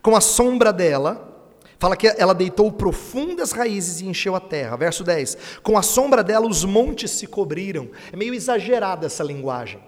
Com 0.00 0.16
a 0.16 0.20
sombra 0.20 0.72
dela, 0.72 1.50
fala 1.78 1.96
que 1.96 2.06
ela 2.06 2.34
deitou 2.34 2.72
profundas 2.72 3.52
raízes 3.52 4.00
e 4.00 4.06
encheu 4.06 4.34
a 4.34 4.40
terra. 4.40 4.76
Verso 4.76 5.04
10. 5.04 5.36
Com 5.62 5.76
a 5.76 5.82
sombra 5.82 6.24
dela 6.24 6.46
os 6.46 6.64
montes 6.64 7.10
se 7.10 7.26
cobriram. 7.26 7.90
É 8.10 8.16
meio 8.16 8.32
exagerada 8.32 9.06
essa 9.06 9.22
linguagem. 9.22 9.80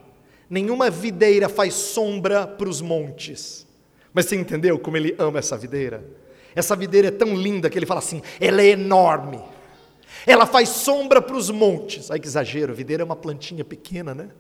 Nenhuma 0.49 0.91
videira 0.91 1.49
faz 1.49 1.75
sombra 1.75 2.47
para 2.47 2.69
os 2.69 2.83
montes. 2.83 3.67
Mas 4.13 4.27
você 4.27 4.37
entendeu 4.37 4.79
como 4.79 4.97
ele 4.97 5.15
ama 5.19 5.39
essa 5.39 5.57
videira? 5.57 6.05
Essa 6.55 6.75
videira 6.75 7.09
é 7.09 7.13
tão 7.13 7.35
linda 7.35 7.71
que 7.71 7.79
ele 7.79 7.87
fala 7.87 8.01
assim: 8.01 8.21
ela 8.41 8.61
é 8.61 8.71
enorme. 8.71 9.41
Ela 10.27 10.47
faz 10.47 10.69
sombra 10.69 11.21
para 11.21 11.37
os 11.37 11.51
montes. 11.51 12.11
Ai 12.11 12.19
que 12.19 12.27
exagero, 12.27 12.75
videira 12.75 13.03
é 13.03 13.05
uma 13.05 13.17
plantinha 13.17 13.65
pequena, 13.65 14.15
né? 14.15 14.31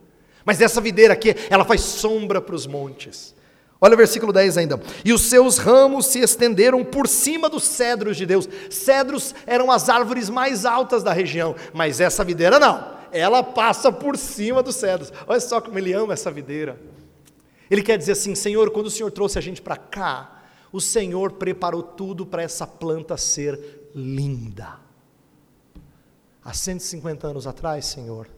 Mas 0.45 0.61
essa 0.61 0.81
videira 0.81 1.13
aqui, 1.13 1.35
ela 1.49 1.65
faz 1.65 1.81
sombra 1.81 2.41
para 2.41 2.55
os 2.55 2.67
montes. 2.67 3.35
Olha 3.81 3.95
o 3.95 3.97
versículo 3.97 4.33
10 4.33 4.59
ainda. 4.59 4.81
E 5.05 5.13
os 5.13 5.23
seus 5.23 5.57
ramos 5.57 6.07
se 6.07 6.21
estenderam 6.21 6.85
por 6.85 7.09
cima 7.09 7.49
dos 7.49 7.65
cedros 7.65 8.17
de 8.17 8.27
Deus. 8.27 8.49
Cedros 8.69 9.35
eram 9.47 9.71
as 9.71 9.89
árvores 9.89 10.29
mais 10.29 10.67
altas 10.67 11.03
da 11.03 11.13
região, 11.13 11.57
mas 11.73 11.99
essa 11.99 12.23
videira 12.23 12.59
não. 12.59 13.01
Ela 13.11 13.43
passa 13.43 13.91
por 13.91 14.17
cima 14.19 14.63
dos 14.63 14.77
cedros. 14.77 15.11
Olha 15.27 15.41
só 15.41 15.61
como 15.61 15.79
ele 15.79 15.93
ama 15.95 16.13
essa 16.13 16.31
videira. 16.31 16.79
Ele 17.71 17.83
quer 17.83 17.97
dizer 17.97 18.13
assim: 18.13 18.35
Senhor, 18.35 18.71
quando 18.71 18.87
o 18.87 18.91
Senhor 18.91 19.11
trouxe 19.11 19.39
a 19.39 19.43
gente 19.43 19.63
para 19.63 19.77
cá, 19.77 20.43
o 20.71 20.81
Senhor 20.81 21.33
preparou 21.33 21.83
tudo 21.83 22.27
para 22.27 22.43
essa 22.43 22.67
planta 22.67 23.17
ser 23.17 23.89
linda. 23.95 24.90
Há 26.45 26.53
150 26.53 27.27
anos 27.27 27.47
atrás, 27.47 27.85
Senhor, 27.87 28.29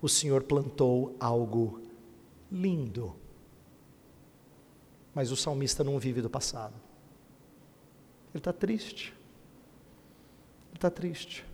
o 0.00 0.08
Senhor 0.08 0.42
plantou 0.42 1.16
algo 1.18 1.80
lindo. 2.50 3.14
Mas 5.14 5.30
o 5.30 5.36
salmista 5.36 5.82
não 5.82 5.98
vive 5.98 6.20
do 6.20 6.28
passado. 6.28 6.74
Ele 8.34 8.38
está 8.38 8.52
triste. 8.52 9.14
Ele 10.68 10.76
está 10.76 10.90
triste. 10.90 11.46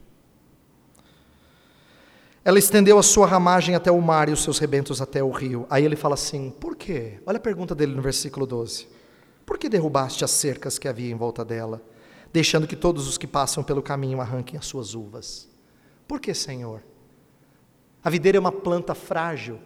Ela 2.44 2.58
estendeu 2.58 2.98
a 2.98 3.04
sua 3.04 3.24
ramagem 3.24 3.76
até 3.76 3.90
o 3.92 4.00
mar 4.00 4.28
e 4.28 4.32
os 4.32 4.42
seus 4.42 4.58
rebentos 4.58 5.00
até 5.00 5.22
o 5.22 5.30
rio. 5.30 5.64
Aí 5.70 5.84
ele 5.84 5.94
fala 5.94 6.14
assim: 6.14 6.50
por 6.50 6.74
quê? 6.74 7.20
Olha 7.24 7.36
a 7.36 7.40
pergunta 7.40 7.72
dele 7.72 7.94
no 7.94 8.02
versículo 8.02 8.44
12. 8.44 8.88
Por 9.46 9.56
que 9.56 9.68
derrubaste 9.68 10.24
as 10.24 10.32
cercas 10.32 10.76
que 10.76 10.88
havia 10.88 11.12
em 11.12 11.16
volta 11.16 11.44
dela, 11.44 11.80
deixando 12.32 12.66
que 12.66 12.74
todos 12.74 13.06
os 13.06 13.16
que 13.16 13.28
passam 13.28 13.62
pelo 13.62 13.80
caminho 13.80 14.20
arranquem 14.20 14.58
as 14.58 14.66
suas 14.66 14.92
uvas? 14.92 15.51
Por 16.12 16.20
que, 16.20 16.34
Senhor? 16.34 16.82
A 18.04 18.10
videira 18.10 18.36
é 18.36 18.38
uma 18.38 18.52
planta 18.52 18.94
frágil. 18.94 19.58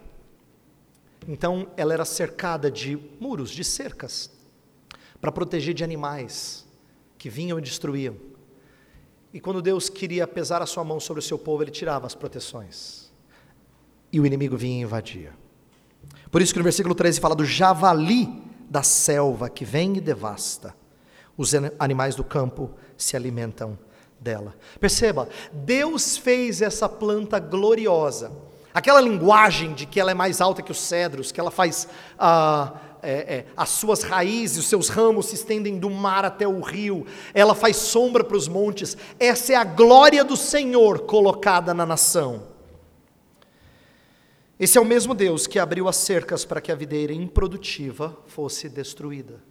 Então 1.27 1.67
ela 1.75 1.93
era 1.93 2.05
cercada 2.05 2.71
de 2.71 2.97
muros, 3.19 3.49
de 3.49 3.65
cercas, 3.65 4.31
para 5.19 5.29
proteger 5.29 5.73
de 5.73 5.83
animais 5.83 6.65
que 7.17 7.29
vinham 7.29 7.59
e 7.59 7.61
destruíam. 7.61 8.15
E 9.33 9.41
quando 9.41 9.61
Deus 9.61 9.89
queria 9.89 10.25
pesar 10.25 10.61
a 10.61 10.65
sua 10.65 10.85
mão 10.85 11.01
sobre 11.01 11.19
o 11.19 11.21
seu 11.21 11.37
povo, 11.37 11.63
ele 11.63 11.69
tirava 11.69 12.07
as 12.07 12.15
proteções. 12.15 13.11
E 14.09 14.17
o 14.17 14.25
inimigo 14.25 14.55
vinha 14.55 14.79
e 14.79 14.83
invadia. 14.83 15.33
Por 16.31 16.41
isso 16.41 16.53
que 16.53 16.59
no 16.59 16.63
versículo 16.63 16.95
13 16.95 17.19
fala 17.19 17.35
do 17.35 17.43
javali 17.43 18.41
da 18.69 18.83
selva 18.83 19.49
que 19.49 19.65
vem 19.65 19.97
e 19.97 19.99
devasta. 19.99 20.73
Os 21.35 21.53
animais 21.77 22.15
do 22.15 22.23
campo 22.23 22.71
se 22.95 23.17
alimentam 23.17 23.77
dela. 24.19 24.55
Perceba, 24.79 25.29
Deus 25.51 26.17
fez 26.17 26.61
essa 26.61 26.87
planta 26.87 27.39
gloriosa. 27.39 28.31
Aquela 28.73 29.01
linguagem 29.01 29.73
de 29.73 29.85
que 29.85 29.99
ela 29.99 30.11
é 30.11 30.13
mais 30.13 30.39
alta 30.39 30.61
que 30.61 30.71
os 30.71 30.79
cedros, 30.79 31.31
que 31.31 31.39
ela 31.39 31.49
faz 31.49 31.87
ah, 32.19 32.73
é, 33.01 33.11
é, 33.11 33.45
as 33.55 33.69
suas 33.69 34.03
raízes, 34.03 34.57
os 34.57 34.65
seus 34.67 34.89
ramos 34.89 35.27
se 35.27 35.35
estendem 35.35 35.79
do 35.79 35.89
mar 35.89 36.25
até 36.25 36.47
o 36.47 36.61
rio, 36.61 37.05
ela 37.33 37.55
faz 37.55 37.77
sombra 37.77 38.23
para 38.23 38.37
os 38.37 38.47
montes. 38.47 38.97
Essa 39.19 39.53
é 39.53 39.55
a 39.55 39.63
glória 39.63 40.23
do 40.23 40.37
Senhor 40.37 41.01
colocada 41.01 41.73
na 41.73 41.85
nação. 41.85 42.55
Esse 44.59 44.77
é 44.77 44.81
o 44.81 44.85
mesmo 44.85 45.13
Deus 45.13 45.45
que 45.45 45.59
abriu 45.59 45.87
as 45.87 45.97
cercas 45.97 46.43
para 46.43 46.59
que 46.59 46.71
a 46.71 46.75
videira 46.75 47.13
improdutiva 47.13 48.17
fosse 48.25 48.67
destruída. 48.67 49.41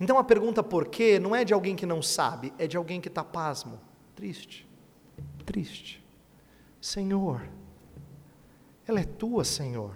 Então 0.00 0.18
a 0.18 0.24
pergunta 0.24 0.62
por 0.62 0.88
quê 0.88 1.18
não 1.18 1.34
é 1.34 1.44
de 1.44 1.54
alguém 1.54 1.76
que 1.76 1.86
não 1.86 2.02
sabe, 2.02 2.52
é 2.58 2.66
de 2.66 2.76
alguém 2.76 3.00
que 3.00 3.08
está 3.08 3.22
pasmo. 3.24 3.80
Triste, 4.16 4.66
triste. 5.44 6.02
Senhor, 6.80 7.46
ela 8.88 8.98
é 8.98 9.04
tua, 9.04 9.44
Senhor. 9.44 9.94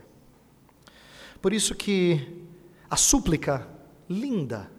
Por 1.41 1.55
isso 1.55 1.75
que 1.75 2.45
a 2.91 2.97
súplica 2.97 3.67
linda, 4.07 4.71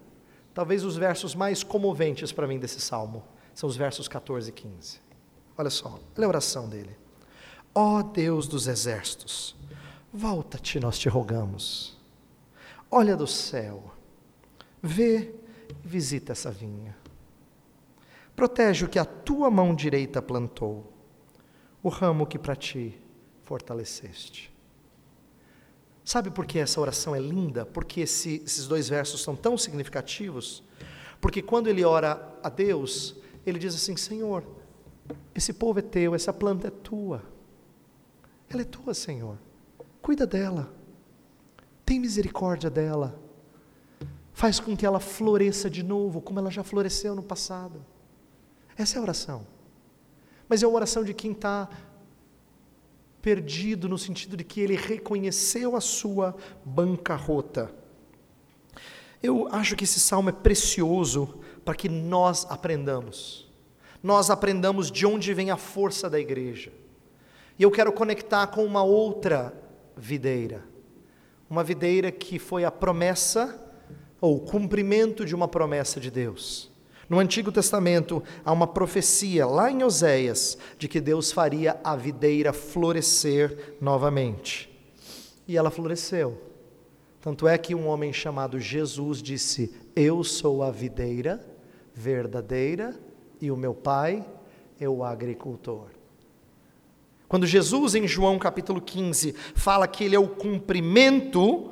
talvez 0.54 0.84
os 0.84 0.96
versos 0.96 1.34
mais 1.34 1.64
comoventes 1.64 2.32
para 2.32 2.48
mim 2.48 2.60
desse 2.60 2.80
salmo, 2.80 3.24
são 3.52 3.68
os 3.68 3.76
versos 3.76 4.08
14 4.08 4.50
e 4.50 4.54
15. 4.54 5.00
Olha 5.58 5.72
só, 5.72 6.00
olha 6.16 6.26
a 6.26 6.30
oração 6.30 6.70
dele. 6.70 6.96
Ó 7.74 7.98
oh 7.98 8.04
Deus 8.04 8.48
dos 8.48 8.68
exércitos, 8.68 9.56
volta-te, 10.14 10.80
nós 10.80 11.00
te 11.00 11.10
rogamos. 11.10 11.98
Olha 12.92 13.18
do 13.18 13.26
céu, 13.26 13.92
vê 14.84 15.34
e 15.84 15.88
visita 15.88 16.34
essa 16.34 16.52
vinha. 16.52 17.01
Protege 18.42 18.86
o 18.86 18.90
que 18.90 18.98
a 18.98 19.06
tua 19.06 19.52
mão 19.52 19.76
direita 19.76 20.20
plantou, 20.20 20.92
o 21.84 21.90
ramo 21.90 22.26
que 22.26 22.40
para 22.40 22.56
ti 22.56 23.00
fortaleceste. 23.44 24.52
Sabe 26.04 26.32
por 26.32 26.48
que 26.48 26.58
essa 26.58 26.82
oração 26.82 27.16
é 27.16 27.20
linda? 27.20 27.68
Porque 27.68 28.02
esse, 28.02 28.42
esses 28.44 28.66
dois 28.66 28.90
versos 28.90 29.22
são 29.22 29.36
tão 29.36 29.56
significativos? 29.60 30.64
Porque 31.22 31.40
quando 31.40 31.68
ele 31.68 31.86
ora 31.86 32.36
a 32.42 32.50
Deus, 32.50 33.16
ele 33.46 33.60
diz 33.60 33.76
assim: 33.76 33.96
Senhor, 33.96 34.44
esse 35.36 35.54
povo 35.54 35.78
é 35.78 35.84
teu, 35.84 36.16
essa 36.16 36.34
planta 36.34 36.70
é 36.70 36.72
tua. 36.72 37.22
Ela 38.50 38.64
é 38.64 38.66
tua, 38.66 38.96
Senhor. 38.96 39.38
Cuida 40.02 40.26
dela. 40.26 40.74
Tem 41.86 42.00
misericórdia 42.00 42.72
dela. 42.72 43.22
Faz 44.34 44.60
com 44.60 44.76
que 44.76 44.84
ela 44.84 45.00
floresça 45.00 45.70
de 45.70 45.84
novo, 45.84 46.20
como 46.20 46.40
ela 46.40 46.50
já 46.50 46.64
floresceu 46.64 47.14
no 47.14 47.22
passado. 47.22 47.86
Essa 48.82 48.98
é 48.98 49.00
a 49.00 49.04
oração. 49.04 49.46
Mas 50.50 50.64
é 50.64 50.66
a 50.66 50.70
oração 50.70 51.04
de 51.04 51.14
quem 51.14 51.34
está 51.34 51.70
perdido, 53.22 53.88
no 53.88 53.98
sentido 53.98 54.36
de 54.36 54.44
que 54.44 54.60
ele 54.60 54.76
reconheceu 54.76 55.76
a 55.76 55.82
sua 55.82 56.36
bancarrota. 56.66 57.72
Eu 59.22 59.48
acho 59.52 59.76
que 59.76 59.84
esse 59.84 60.00
salmo 60.00 60.30
é 60.30 60.32
precioso 60.32 61.40
para 61.64 61.76
que 61.76 61.88
nós 61.88 62.48
aprendamos. 62.50 63.48
Nós 64.02 64.32
aprendamos 64.32 64.90
de 64.90 65.06
onde 65.06 65.32
vem 65.32 65.52
a 65.52 65.58
força 65.58 66.10
da 66.10 66.20
igreja. 66.20 66.74
E 67.60 67.62
eu 67.62 67.70
quero 67.70 67.94
conectar 67.94 68.48
com 68.48 68.66
uma 68.66 68.82
outra 68.82 69.54
videira. 69.96 70.66
Uma 71.48 71.64
videira 71.64 72.12
que 72.12 72.40
foi 72.40 72.66
a 72.66 72.72
promessa, 72.72 73.64
ou 74.20 74.38
o 74.38 74.42
cumprimento 74.42 75.24
de 75.24 75.36
uma 75.36 75.48
promessa 75.48 76.00
de 76.00 76.10
Deus. 76.10 76.71
No 77.12 77.20
Antigo 77.20 77.52
Testamento 77.52 78.24
há 78.46 78.54
uma 78.54 78.66
profecia 78.66 79.46
lá 79.46 79.70
em 79.70 79.84
Oséias 79.84 80.58
de 80.78 80.88
que 80.88 81.02
Deus 81.02 81.30
faria 81.30 81.78
a 81.84 81.94
videira 81.94 82.54
florescer 82.54 83.76
novamente. 83.82 84.72
E 85.46 85.58
ela 85.58 85.70
floresceu. 85.70 86.42
Tanto 87.20 87.50
é 87.50 87.58
que 87.58 87.76
um 87.76 87.86
homem 87.88 88.14
chamado 88.14 88.58
Jesus 88.62 89.22
disse: 89.22 89.76
Eu 89.94 90.24
sou 90.24 90.64
a 90.64 90.72
videira 90.72 91.46
verdadeira 91.94 92.98
e 93.42 93.52
o 93.52 93.58
meu 93.58 93.74
pai 93.74 94.26
é 94.80 94.88
o 94.88 95.04
agricultor. 95.04 95.90
Quando 97.28 97.46
Jesus, 97.46 97.94
em 97.94 98.08
João 98.08 98.40
capítulo 98.40 98.80
15, 98.80 99.36
fala 99.54 99.86
que 99.86 100.06
ele 100.06 100.16
é 100.16 100.20
o 100.20 100.30
cumprimento 100.30 101.71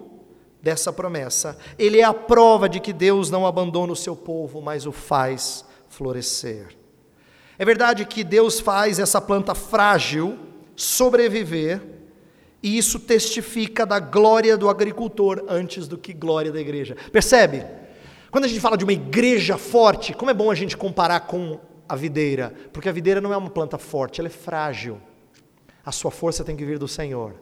dessa 0.62 0.92
promessa. 0.92 1.58
Ele 1.78 2.00
é 2.00 2.04
a 2.04 2.14
prova 2.14 2.68
de 2.68 2.80
que 2.80 2.94
Deus 2.94 3.30
não 3.32 3.46
abandona 3.46 3.94
o 3.94 3.96
seu 3.96 4.16
povo, 4.16 4.62
mas 4.62 4.86
o 4.86 4.92
faz 4.92 5.66
florescer. 5.90 6.76
É 7.58 7.66
verdade 7.66 8.06
que 8.06 8.24
Deus 8.24 8.60
faz 8.60 9.00
essa 9.00 9.20
planta 9.20 9.54
frágil 9.54 10.38
sobreviver, 10.76 11.82
e 12.64 12.78
isso 12.78 13.00
testifica 13.00 13.86
da 13.86 14.00
glória 14.00 14.58
do 14.58 14.70
agricultor 14.70 15.44
antes 15.48 15.88
do 15.88 15.98
que 15.98 16.14
glória 16.14 16.52
da 16.52 16.60
igreja. 16.60 16.96
Percebe? 17.12 17.66
Quando 18.32 18.46
a 18.46 18.48
gente 18.48 18.60
fala 18.60 18.78
de 18.78 18.84
uma 18.84 18.94
igreja 18.94 19.58
forte, 19.58 20.14
como 20.14 20.32
é 20.32 20.34
bom 20.34 20.52
a 20.52 20.56
gente 20.56 20.78
comparar 20.78 21.22
com 21.22 21.60
a 21.88 21.96
videira, 21.96 22.54
porque 22.72 22.88
a 22.88 22.92
videira 22.92 23.20
não 23.20 23.34
é 23.34 23.38
uma 23.38 23.50
planta 23.50 23.78
forte, 23.78 24.22
ela 24.22 24.28
é 24.28 24.32
frágil. 24.32 25.02
A 25.86 25.92
sua 25.92 26.12
força 26.12 26.44
tem 26.44 26.56
que 26.56 26.66
vir 26.66 26.78
do 26.78 26.88
Senhor. 26.88 27.34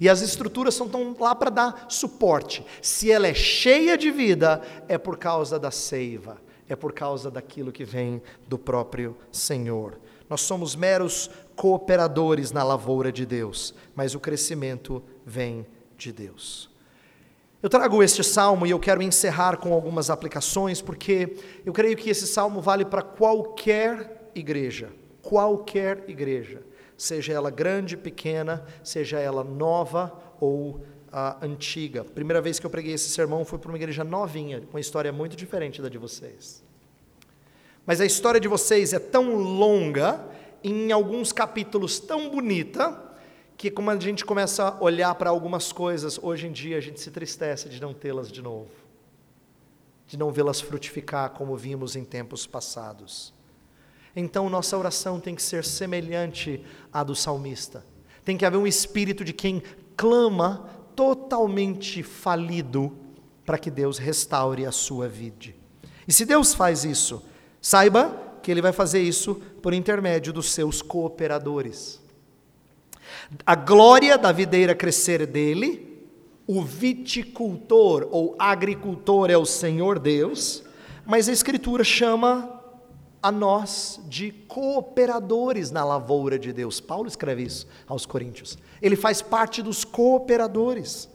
E 0.00 0.08
as 0.08 0.20
estruturas 0.20 0.74
estão 0.74 1.16
lá 1.18 1.34
para 1.34 1.50
dar 1.50 1.86
suporte. 1.88 2.64
Se 2.82 3.10
ela 3.10 3.26
é 3.26 3.34
cheia 3.34 3.96
de 3.96 4.10
vida, 4.10 4.62
é 4.88 4.98
por 4.98 5.16
causa 5.16 5.58
da 5.58 5.70
seiva, 5.70 6.38
é 6.68 6.74
por 6.74 6.92
causa 6.92 7.30
daquilo 7.30 7.72
que 7.72 7.84
vem 7.84 8.22
do 8.48 8.58
próprio 8.58 9.16
Senhor. 9.30 9.98
Nós 10.28 10.40
somos 10.40 10.74
meros 10.74 11.30
cooperadores 11.54 12.50
na 12.50 12.64
lavoura 12.64 13.12
de 13.12 13.24
Deus, 13.24 13.74
mas 13.94 14.14
o 14.14 14.20
crescimento 14.20 15.02
vem 15.24 15.66
de 15.96 16.10
Deus. 16.10 16.70
Eu 17.62 17.70
trago 17.70 18.02
este 18.02 18.22
salmo 18.22 18.66
e 18.66 18.70
eu 18.70 18.78
quero 18.78 19.00
encerrar 19.00 19.56
com 19.56 19.72
algumas 19.72 20.10
aplicações, 20.10 20.82
porque 20.82 21.36
eu 21.64 21.72
creio 21.72 21.96
que 21.96 22.10
esse 22.10 22.26
salmo 22.26 22.60
vale 22.60 22.84
para 22.84 23.00
qualquer 23.00 24.30
igreja, 24.34 24.90
qualquer 25.22 26.04
igreja 26.08 26.62
seja 26.96 27.32
ela 27.32 27.50
grande, 27.50 27.96
pequena, 27.96 28.64
seja 28.82 29.18
ela 29.18 29.42
nova 29.42 30.12
ou 30.40 30.84
ah, 31.12 31.36
antiga. 31.42 32.04
Primeira 32.04 32.40
vez 32.40 32.58
que 32.58 32.66
eu 32.66 32.70
preguei 32.70 32.94
esse 32.94 33.08
sermão 33.08 33.44
foi 33.44 33.58
para 33.58 33.68
uma 33.68 33.78
igreja 33.78 34.02
novinha, 34.02 34.60
com 34.60 34.70
uma 34.70 34.80
história 34.80 35.12
muito 35.12 35.36
diferente 35.36 35.80
da 35.80 35.88
de 35.88 35.98
vocês. 35.98 36.62
Mas 37.86 38.00
a 38.00 38.06
história 38.06 38.40
de 38.40 38.48
vocês 38.48 38.92
é 38.92 38.98
tão 38.98 39.34
longa, 39.36 40.24
em 40.62 40.90
alguns 40.90 41.32
capítulos 41.32 42.00
tão 42.00 42.30
bonita, 42.30 43.00
que 43.56 43.70
como 43.70 43.90
a 43.90 44.00
gente 44.00 44.24
começa 44.24 44.64
a 44.64 44.82
olhar 44.82 45.14
para 45.14 45.30
algumas 45.30 45.70
coisas, 45.72 46.18
hoje 46.20 46.46
em 46.46 46.52
dia 46.52 46.78
a 46.78 46.80
gente 46.80 47.00
se 47.00 47.10
tristece 47.10 47.68
de 47.68 47.80
não 47.80 47.92
tê-las 47.92 48.30
de 48.30 48.42
novo, 48.42 48.70
de 50.06 50.16
não 50.16 50.32
vê-las 50.32 50.60
frutificar 50.60 51.30
como 51.30 51.56
vimos 51.56 51.94
em 51.94 52.04
tempos 52.04 52.46
passados. 52.46 53.33
Então 54.16 54.48
nossa 54.48 54.78
oração 54.78 55.18
tem 55.18 55.34
que 55.34 55.42
ser 55.42 55.64
semelhante 55.64 56.64
à 56.92 57.02
do 57.02 57.14
salmista. 57.14 57.84
Tem 58.24 58.36
que 58.36 58.44
haver 58.44 58.56
um 58.56 58.66
espírito 58.66 59.24
de 59.24 59.32
quem 59.32 59.62
clama 59.96 60.68
totalmente 60.94 62.02
falido 62.02 62.96
para 63.44 63.58
que 63.58 63.70
Deus 63.70 63.98
restaure 63.98 64.64
a 64.64 64.72
sua 64.72 65.08
vida. 65.08 65.54
E 66.06 66.12
se 66.12 66.24
Deus 66.24 66.54
faz 66.54 66.84
isso, 66.84 67.22
saiba 67.60 68.38
que 68.42 68.50
Ele 68.50 68.62
vai 68.62 68.72
fazer 68.72 69.00
isso 69.00 69.36
por 69.62 69.72
intermédio 69.72 70.32
dos 70.32 70.50
seus 70.50 70.82
cooperadores. 70.82 72.00
A 73.44 73.54
glória 73.54 74.16
da 74.18 74.32
videira 74.32 74.74
crescer 74.74 75.26
dele, 75.26 76.08
o 76.46 76.62
viticultor 76.62 78.06
ou 78.10 78.36
agricultor 78.38 79.30
é 79.30 79.36
o 79.36 79.46
Senhor 79.46 79.98
Deus, 79.98 80.62
mas 81.06 81.28
a 81.28 81.32
Escritura 81.32 81.82
chama 81.82 82.53
a 83.24 83.32
nós 83.32 83.98
de 84.06 84.30
cooperadores 84.30 85.70
na 85.70 85.82
lavoura 85.82 86.38
de 86.38 86.52
Deus. 86.52 86.78
Paulo 86.78 87.08
escreve 87.08 87.44
isso 87.44 87.66
aos 87.86 88.04
Coríntios. 88.04 88.58
Ele 88.82 88.96
faz 88.96 89.22
parte 89.22 89.62
dos 89.62 89.82
cooperadores. 89.82 91.08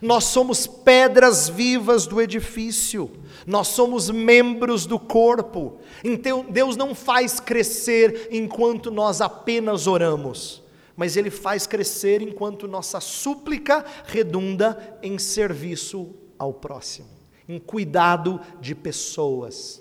Nós 0.00 0.24
somos 0.24 0.66
pedras 0.66 1.50
vivas 1.50 2.06
do 2.06 2.18
edifício, 2.18 3.10
nós 3.46 3.68
somos 3.68 4.08
membros 4.08 4.86
do 4.86 4.98
corpo. 4.98 5.76
Então 6.02 6.46
Deus 6.48 6.78
não 6.78 6.94
faz 6.94 7.38
crescer 7.38 8.28
enquanto 8.30 8.90
nós 8.90 9.20
apenas 9.20 9.86
oramos, 9.86 10.62
mas 10.96 11.14
Ele 11.14 11.30
faz 11.30 11.66
crescer 11.66 12.22
enquanto 12.22 12.66
nossa 12.66 13.00
súplica 13.00 13.84
redunda 14.06 14.98
em 15.02 15.18
serviço 15.18 16.08
ao 16.38 16.54
próximo, 16.54 17.08
em 17.46 17.58
cuidado 17.58 18.40
de 18.62 18.74
pessoas 18.74 19.79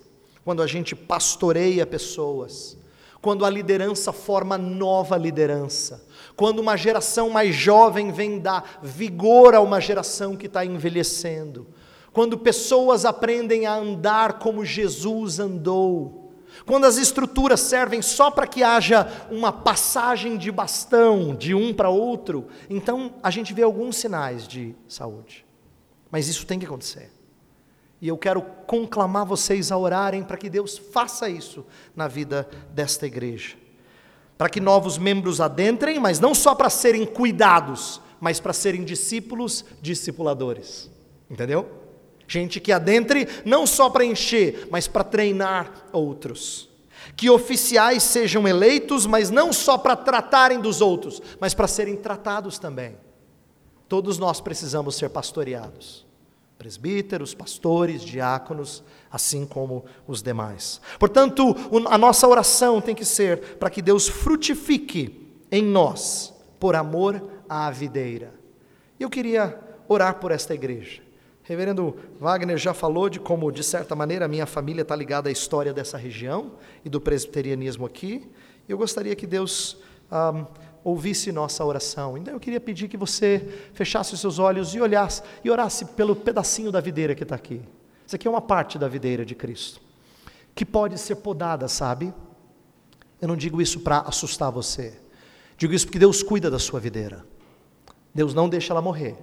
quando 0.49 0.63
a 0.63 0.65
gente 0.65 0.95
pastoreia 0.95 1.85
pessoas, 1.85 2.75
quando 3.21 3.45
a 3.45 3.49
liderança 3.51 4.11
forma 4.11 4.57
nova 4.57 5.15
liderança, 5.15 6.03
quando 6.35 6.57
uma 6.57 6.75
geração 6.75 7.29
mais 7.29 7.53
jovem 7.55 8.11
vem 8.11 8.39
dar 8.39 8.79
vigor 8.81 9.53
a 9.53 9.61
uma 9.61 9.79
geração 9.79 10.35
que 10.35 10.47
está 10.47 10.65
envelhecendo, 10.65 11.67
quando 12.11 12.35
pessoas 12.35 13.05
aprendem 13.05 13.67
a 13.67 13.75
andar 13.75 14.39
como 14.39 14.65
Jesus 14.65 15.37
andou, 15.37 16.33
quando 16.65 16.85
as 16.85 16.97
estruturas 16.97 17.59
servem 17.59 18.01
só 18.01 18.31
para 18.31 18.47
que 18.47 18.63
haja 18.63 19.07
uma 19.29 19.51
passagem 19.51 20.35
de 20.35 20.51
bastão 20.51 21.35
de 21.35 21.53
um 21.53 21.71
para 21.71 21.91
outro, 21.91 22.47
então 22.67 23.13
a 23.21 23.29
gente 23.29 23.53
vê 23.53 23.61
alguns 23.61 23.97
sinais 23.97 24.47
de 24.47 24.73
saúde. 24.87 25.45
Mas 26.09 26.27
isso 26.27 26.43
tem 26.47 26.57
que 26.57 26.65
acontecer. 26.65 27.18
E 28.01 28.07
eu 28.07 28.17
quero 28.17 28.41
conclamar 28.41 29.25
vocês 29.25 29.71
a 29.71 29.77
orarem 29.77 30.23
para 30.23 30.37
que 30.37 30.49
Deus 30.49 30.77
faça 30.77 31.29
isso 31.29 31.65
na 31.95 32.07
vida 32.07 32.47
desta 32.71 33.05
igreja. 33.05 33.57
Para 34.37 34.49
que 34.49 34.61
novos 34.61 34.97
membros 34.97 35.41
adentrem, 35.41 35.99
mas 35.99 36.19
não 36.19 36.33
só 36.33 36.55
para 36.55 36.69
serem 36.69 37.05
cuidados, 37.05 37.99
mas 38.21 38.39
para 38.39 38.53
serem 38.53 38.85
discípulos, 38.85 39.65
discipuladores. 39.81 40.89
Entendeu? 41.29 41.69
Gente 42.25 42.59
que 42.61 42.71
adentre 42.71 43.27
não 43.43 43.67
só 43.67 43.89
para 43.89 44.05
encher, 44.05 44.69
mas 44.71 44.87
para 44.87 45.03
treinar 45.03 45.87
outros. 45.91 46.69
Que 47.17 47.29
oficiais 47.29 48.03
sejam 48.03 48.47
eleitos, 48.47 49.05
mas 49.05 49.29
não 49.29 49.51
só 49.51 49.77
para 49.77 49.95
tratarem 49.95 50.61
dos 50.61 50.79
outros, 50.79 51.21
mas 51.39 51.53
para 51.53 51.67
serem 51.67 51.97
tratados 51.97 52.57
também. 52.57 52.95
Todos 53.89 54.17
nós 54.17 54.39
precisamos 54.39 54.95
ser 54.95 55.09
pastoreados 55.09 56.07
presbíteros, 56.59 57.33
pastores, 57.33 58.01
diáconos, 58.03 58.83
assim 59.09 59.45
como 59.45 59.85
os 60.05 60.21
demais. 60.21 60.81
Portanto, 60.99 61.55
a 61.89 61.97
nossa 61.97 62.27
oração 62.27 62.81
tem 62.81 62.93
que 62.93 63.05
ser 63.05 63.55
para 63.57 63.69
que 63.69 63.81
Deus 63.81 64.09
frutifique 64.09 65.25
em 65.49 65.63
nós, 65.63 66.33
por 66.59 66.75
amor 66.75 67.23
à 67.47 67.71
videira. 67.71 68.33
Eu 68.99 69.09
queria 69.09 69.57
orar 69.87 70.15
por 70.15 70.31
esta 70.31 70.53
igreja. 70.53 71.01
Reverendo 71.43 71.95
Wagner 72.19 72.57
já 72.57 72.73
falou 72.73 73.09
de 73.09 73.21
como, 73.21 73.49
de 73.51 73.63
certa 73.63 73.95
maneira, 73.95 74.25
a 74.25 74.27
minha 74.27 74.45
família 74.45 74.81
está 74.81 74.95
ligada 74.95 75.29
à 75.29 75.31
história 75.31 75.73
dessa 75.73 75.97
região 75.97 76.51
e 76.83 76.89
do 76.89 76.99
presbiterianismo 76.99 77.85
aqui. 77.85 78.29
Eu 78.67 78.77
gostaria 78.77 79.15
que 79.15 79.25
Deus 79.25 79.77
ah, 80.11 80.45
ouvisse 80.89 81.31
nossa 81.31 81.63
oração. 81.63 82.17
Então 82.17 82.33
eu 82.33 82.39
queria 82.39 82.59
pedir 82.59 82.87
que 82.87 82.97
você 82.97 83.69
fechasse 83.73 84.13
os 84.13 84.19
seus 84.19 84.39
olhos 84.39 84.73
e 84.73 84.81
olhasse 84.81 85.21
e 85.43 85.49
orasse 85.49 85.85
pelo 85.85 86.15
pedacinho 86.15 86.71
da 86.71 86.81
videira 86.81 87.15
que 87.15 87.23
está 87.23 87.35
aqui. 87.35 87.61
Isso 88.05 88.15
aqui 88.15 88.27
é 88.27 88.31
uma 88.31 88.41
parte 88.41 88.77
da 88.77 88.87
videira 88.87 89.25
de 89.25 89.35
Cristo, 89.35 89.79
que 90.55 90.65
pode 90.65 90.97
ser 90.97 91.17
podada, 91.17 91.67
sabe? 91.67 92.13
Eu 93.21 93.27
não 93.27 93.35
digo 93.35 93.61
isso 93.61 93.81
para 93.81 93.99
assustar 93.99 94.51
você. 94.51 94.99
Digo 95.57 95.73
isso 95.73 95.85
porque 95.85 95.99
Deus 95.99 96.23
cuida 96.23 96.49
da 96.49 96.57
sua 96.57 96.79
videira. 96.79 97.25
Deus 98.13 98.33
não 98.33 98.49
deixa 98.49 98.73
ela 98.73 98.81
morrer, 98.81 99.15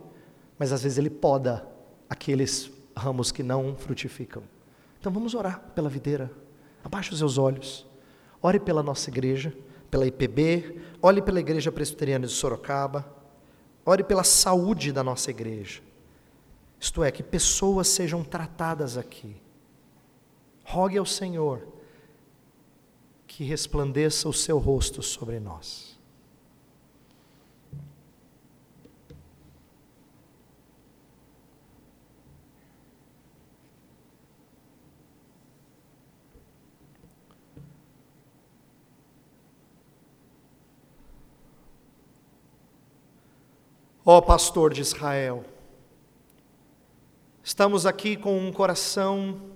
mas 0.59 0.73
às 0.73 0.83
vezes 0.83 0.99
Ele 0.99 1.11
poda 1.11 1.67
aqueles 2.09 2.71
ramos 2.97 3.33
que 3.33 3.43
não 3.43 3.75
frutificam. 3.77 4.43
Então 5.01 5.13
vamos 5.13 5.35
orar 5.35 5.61
pela 5.75 5.89
videira. 5.89 6.31
Abaixe 6.85 7.13
os 7.13 7.19
seus 7.19 7.39
olhos. 7.39 7.87
Ore 8.41 8.61
pela 8.61 8.83
nossa 8.83 9.11
igreja 9.11 9.53
pela 9.87 10.07
IPB, 10.07 10.81
olhe 11.01 11.23
pela 11.23 11.41
Igreja 11.41 11.73
Presbiteriana 11.73 12.27
de 12.27 12.33
Sorocaba, 12.33 13.07
ore 13.85 14.03
pela 14.03 14.25
saúde 14.25 14.93
da 14.93 15.03
nossa 15.03 15.31
igreja. 15.31 15.81
Isto 16.79 17.03
é, 17.03 17.11
que 17.11 17.23
pessoas 17.23 17.89
sejam 17.89 18.23
tratadas 18.23 18.97
aqui. 18.97 19.37
Rogue 20.65 20.99
ao 20.99 21.07
Senhor 21.07 21.67
que 23.27 23.45
resplandeça 23.45 24.29
o 24.29 24.33
seu 24.33 24.59
rosto 24.59 25.03
sobre 25.03 25.39
nós. 25.39 25.96
Ó 44.09 44.21
pastor 44.21 44.73
de 44.73 44.81
Israel, 44.83 45.45
estamos 47.43 47.85
aqui 47.85 48.17
com 48.17 48.39
um 48.39 48.53
coração 48.53 49.51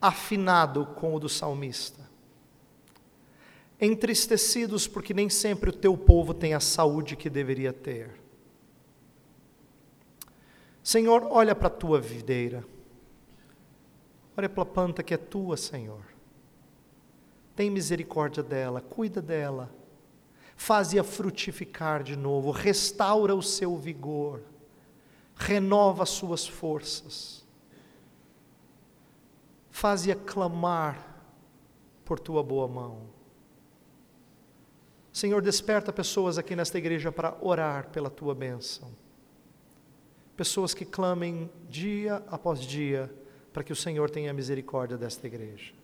afinado 0.00 0.84
com 0.96 1.14
o 1.14 1.20
do 1.20 1.28
salmista, 1.28 2.10
entristecidos 3.80 4.88
porque 4.88 5.14
nem 5.14 5.28
sempre 5.28 5.70
o 5.70 5.72
teu 5.72 5.96
povo 5.96 6.34
tem 6.34 6.54
a 6.54 6.58
saúde 6.58 7.14
que 7.14 7.30
deveria 7.30 7.72
ter. 7.72 8.20
Senhor, 10.82 11.22
olha 11.30 11.54
para 11.54 11.68
a 11.68 11.70
tua 11.70 12.00
videira, 12.00 12.64
olha 14.36 14.48
para 14.48 14.64
a 14.64 14.66
planta 14.66 15.04
que 15.04 15.14
é 15.14 15.18
tua, 15.18 15.56
Senhor. 15.56 16.02
Tem 17.54 17.70
misericórdia 17.70 18.42
dela, 18.42 18.80
cuida 18.80 19.22
dela 19.22 19.77
faze-a 20.58 21.04
frutificar 21.04 22.02
de 22.02 22.16
novo, 22.16 22.50
restaura 22.50 23.32
o 23.32 23.40
seu 23.40 23.76
vigor, 23.76 24.42
renova 25.36 26.02
as 26.02 26.08
suas 26.08 26.48
forças, 26.48 27.46
faze-a 29.70 30.16
clamar 30.16 31.22
por 32.04 32.18
tua 32.18 32.42
boa 32.42 32.66
mão. 32.66 33.02
Senhor, 35.12 35.40
desperta 35.40 35.92
pessoas 35.92 36.38
aqui 36.38 36.56
nesta 36.56 36.76
igreja 36.76 37.12
para 37.12 37.36
orar 37.40 37.90
pela 37.90 38.10
tua 38.10 38.34
bênção. 38.34 38.90
Pessoas 40.36 40.74
que 40.74 40.84
clamem 40.84 41.48
dia 41.68 42.16
após 42.28 42.60
dia 42.60 43.12
para 43.52 43.62
que 43.62 43.72
o 43.72 43.76
Senhor 43.76 44.10
tenha 44.10 44.32
misericórdia 44.32 44.98
desta 44.98 45.24
igreja. 45.26 45.77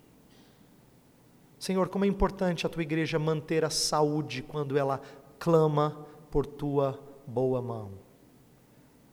Senhor, 1.59 1.88
como 1.88 2.05
é 2.05 2.09
importante 2.09 2.66
a 2.66 2.68
tua 2.68 2.82
igreja 2.82 3.18
manter 3.18 3.64
a 3.64 3.70
saúde 3.70 4.42
quando 4.42 4.76
ela 4.76 5.00
clama 5.38 6.07
por 6.30 6.46
tua 6.46 7.00
boa 7.26 7.62
mão. 7.62 7.92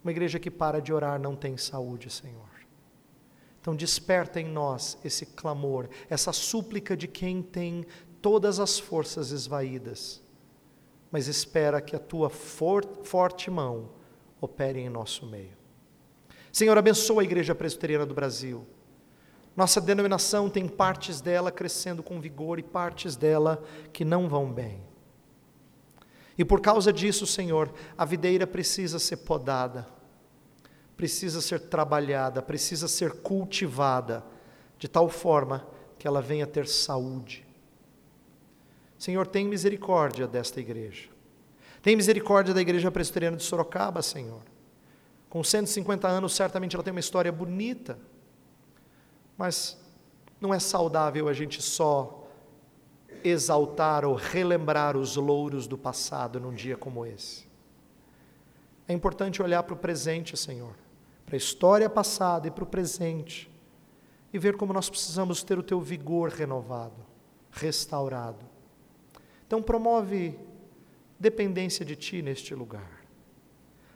Uma 0.04 0.12
igreja 0.12 0.40
que 0.40 0.50
para 0.50 0.82
de 0.82 0.92
orar 0.92 1.20
não 1.20 1.36
tem 1.36 1.56
saúde, 1.58 2.10
Senhor. 2.10 2.50
Então 3.60 3.76
desperta 3.76 4.42
em 4.42 4.48
nós 4.48 4.98
esse 5.06 5.26
clamor, 5.26 5.88
essa 6.10 6.34
súplica 6.34 6.98
de 6.98 7.08
quem 7.08 7.44
tem 7.44 7.86
todas 8.22 8.60
as 8.60 8.80
forças 8.80 9.30
esvaídas, 9.30 10.22
mas 11.12 11.28
espera 11.28 11.80
que 11.80 11.96
a 11.96 12.00
tua 12.00 12.30
for 12.30 12.84
forte 13.04 13.52
mão 13.52 13.90
opere 14.40 14.80
em 14.80 14.90
nosso 14.90 15.28
meio. 15.28 15.56
Senhor, 16.52 16.78
abençoa 16.78 17.22
a 17.22 17.26
igreja 17.26 17.54
presbiteriana 17.54 18.06
do 18.06 18.16
Brasil. 18.16 18.66
Nossa 19.56 19.82
denominação 19.82 20.50
tem 20.50 20.68
partes 20.68 21.20
dela 21.20 21.52
crescendo 21.52 22.02
com 22.02 22.22
vigor 22.22 22.58
e 22.58 22.64
partes 22.64 23.16
dela 23.16 23.64
que 23.92 24.06
não 24.06 24.30
vão 24.30 24.52
bem. 24.52 24.82
E 26.38 26.46
por 26.46 26.62
causa 26.62 26.92
disso, 26.92 27.28
Senhor, 27.28 27.72
a 27.98 28.06
videira 28.06 28.48
precisa 28.48 28.98
ser 28.98 29.18
podada, 29.18 29.88
precisa 30.96 31.42
ser 31.42 31.60
trabalhada, 31.60 32.42
precisa 32.42 32.88
ser 32.88 33.22
cultivada, 33.22 34.24
de 34.80 34.88
tal 34.88 35.10
forma 35.10 35.68
que 36.00 36.08
ela 36.08 36.22
venha 36.22 36.48
ter 36.48 36.68
saúde. 36.68 37.46
Senhor, 38.98 39.28
tem 39.28 39.46
misericórdia 39.46 40.28
desta 40.28 40.60
igreja. 40.60 41.10
Tem 41.82 41.96
misericórdia 41.96 42.54
da 42.54 42.62
Igreja 42.62 42.92
Presbiteriana 42.92 43.38
de 43.38 43.44
Sorocaba, 43.44 44.02
Senhor. 44.02 44.42
Com 45.30 45.44
150 45.44 46.08
anos, 46.08 46.36
certamente 46.36 46.76
ela 46.76 46.84
tem 46.84 46.92
uma 46.92 47.00
história 47.00 47.32
bonita, 47.32 48.00
mas 49.42 49.76
não 50.40 50.54
é 50.54 50.60
saudável 50.60 51.28
a 51.28 51.34
gente 51.34 51.64
só 51.64 52.28
exaltar 53.24 54.06
ou 54.06 54.14
relembrar 54.14 54.96
os 54.96 55.16
louros 55.16 55.66
do 55.66 55.76
passado 55.76 56.40
num 56.40 56.54
dia 56.54 56.78
como 56.78 57.08
esse. 57.08 57.50
É 58.88 58.94
importante 58.94 59.42
olhar 59.42 59.64
para 59.64 59.74
o 59.74 59.78
presente, 59.78 60.38
Senhor, 60.38 60.76
para 61.26 61.36
a 61.36 61.38
história 61.38 61.90
passada 61.90 62.50
e 62.50 62.52
para 62.52 62.64
o 62.64 62.68
presente, 62.68 63.50
e 64.32 64.38
ver 64.38 64.58
como 64.58 64.74
nós 64.74 64.92
precisamos 64.92 65.42
ter 65.42 65.58
o 65.58 65.64
teu 65.64 65.82
vigor 65.82 66.30
renovado, 66.30 67.04
restaurado. 67.50 68.46
Então, 69.48 69.60
promove 69.60 70.38
dependência 71.20 71.84
de 71.84 71.96
Ti 71.96 72.22
neste 72.22 72.54
lugar. 72.54 73.01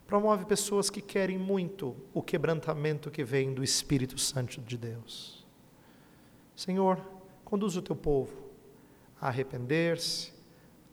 Promove 0.08 0.46
pessoas 0.46 0.90
que 0.90 1.02
querem 1.02 1.38
muito 1.38 1.96
o 2.14 2.22
quebrantamento 2.22 3.10
que 3.10 3.24
vem 3.24 3.54
do 3.54 3.64
Espírito 3.64 4.20
Santo 4.20 4.62
de 4.62 4.78
Deus. 4.78 5.46
Senhor, 6.56 7.02
conduz 7.44 7.76
o 7.76 7.82
Teu 7.82 7.96
povo 7.96 8.32
a 9.20 9.28
arrepender-se, 9.28 10.32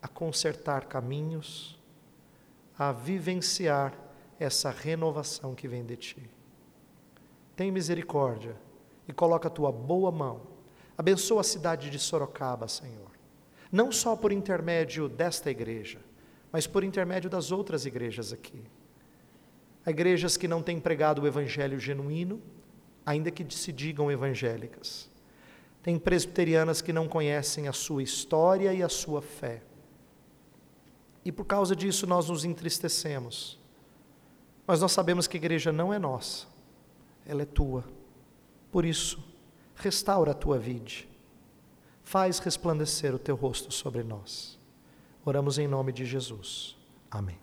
a 0.00 0.08
consertar 0.08 0.86
caminhos, 0.86 1.78
a 2.78 2.90
vivenciar 2.90 3.92
essa 4.40 4.70
renovação 4.70 5.54
que 5.54 5.68
vem 5.68 5.84
de 5.84 5.96
Ti. 5.96 6.30
Tem 7.54 7.70
misericórdia 7.70 8.56
e 9.06 9.12
coloca 9.12 9.48
a 9.48 9.50
Tua 9.50 9.70
boa 9.70 10.10
mão. 10.10 10.40
Abençoa 10.96 11.42
a 11.42 11.44
cidade 11.44 11.90
de 11.90 11.98
Sorocaba, 11.98 12.66
Senhor. 12.66 13.10
Não 13.70 13.92
só 13.92 14.16
por 14.16 14.32
intermédio 14.32 15.08
desta 15.08 15.50
igreja, 15.50 16.00
mas 16.50 16.66
por 16.66 16.82
intermédio 16.82 17.28
das 17.28 17.52
outras 17.52 17.86
igrejas 17.86 18.32
aqui. 18.32 18.64
Há 19.84 19.90
igrejas 19.90 20.36
que 20.36 20.46
não 20.46 20.62
têm 20.62 20.78
pregado 20.78 21.22
o 21.22 21.26
evangelho 21.26 21.78
genuíno, 21.78 22.40
ainda 23.04 23.30
que 23.30 23.44
se 23.54 23.72
digam 23.72 24.10
evangélicas. 24.10 25.10
Tem 25.82 25.98
presbiterianas 25.98 26.80
que 26.80 26.92
não 26.92 27.08
conhecem 27.08 27.66
a 27.66 27.72
sua 27.72 28.02
história 28.02 28.72
e 28.72 28.82
a 28.82 28.88
sua 28.88 29.20
fé. 29.20 29.62
E 31.24 31.32
por 31.32 31.44
causa 31.44 31.74
disso 31.74 32.06
nós 32.06 32.28
nos 32.28 32.44
entristecemos. 32.44 33.58
Mas 34.66 34.80
nós 34.80 34.92
sabemos 34.92 35.26
que 35.26 35.36
a 35.36 35.40
igreja 35.40 35.72
não 35.72 35.92
é 35.92 35.98
nossa, 35.98 36.46
ela 37.26 37.42
é 37.42 37.46
tua. 37.46 37.84
Por 38.70 38.84
isso, 38.84 39.22
restaura 39.74 40.30
a 40.30 40.34
tua 40.34 40.58
vida. 40.58 40.92
Faz 42.04 42.38
resplandecer 42.38 43.14
o 43.14 43.18
teu 43.18 43.34
rosto 43.34 43.72
sobre 43.72 44.02
nós. 44.02 44.58
Oramos 45.24 45.58
em 45.58 45.66
nome 45.66 45.92
de 45.92 46.04
Jesus. 46.04 46.76
Amém. 47.10 47.41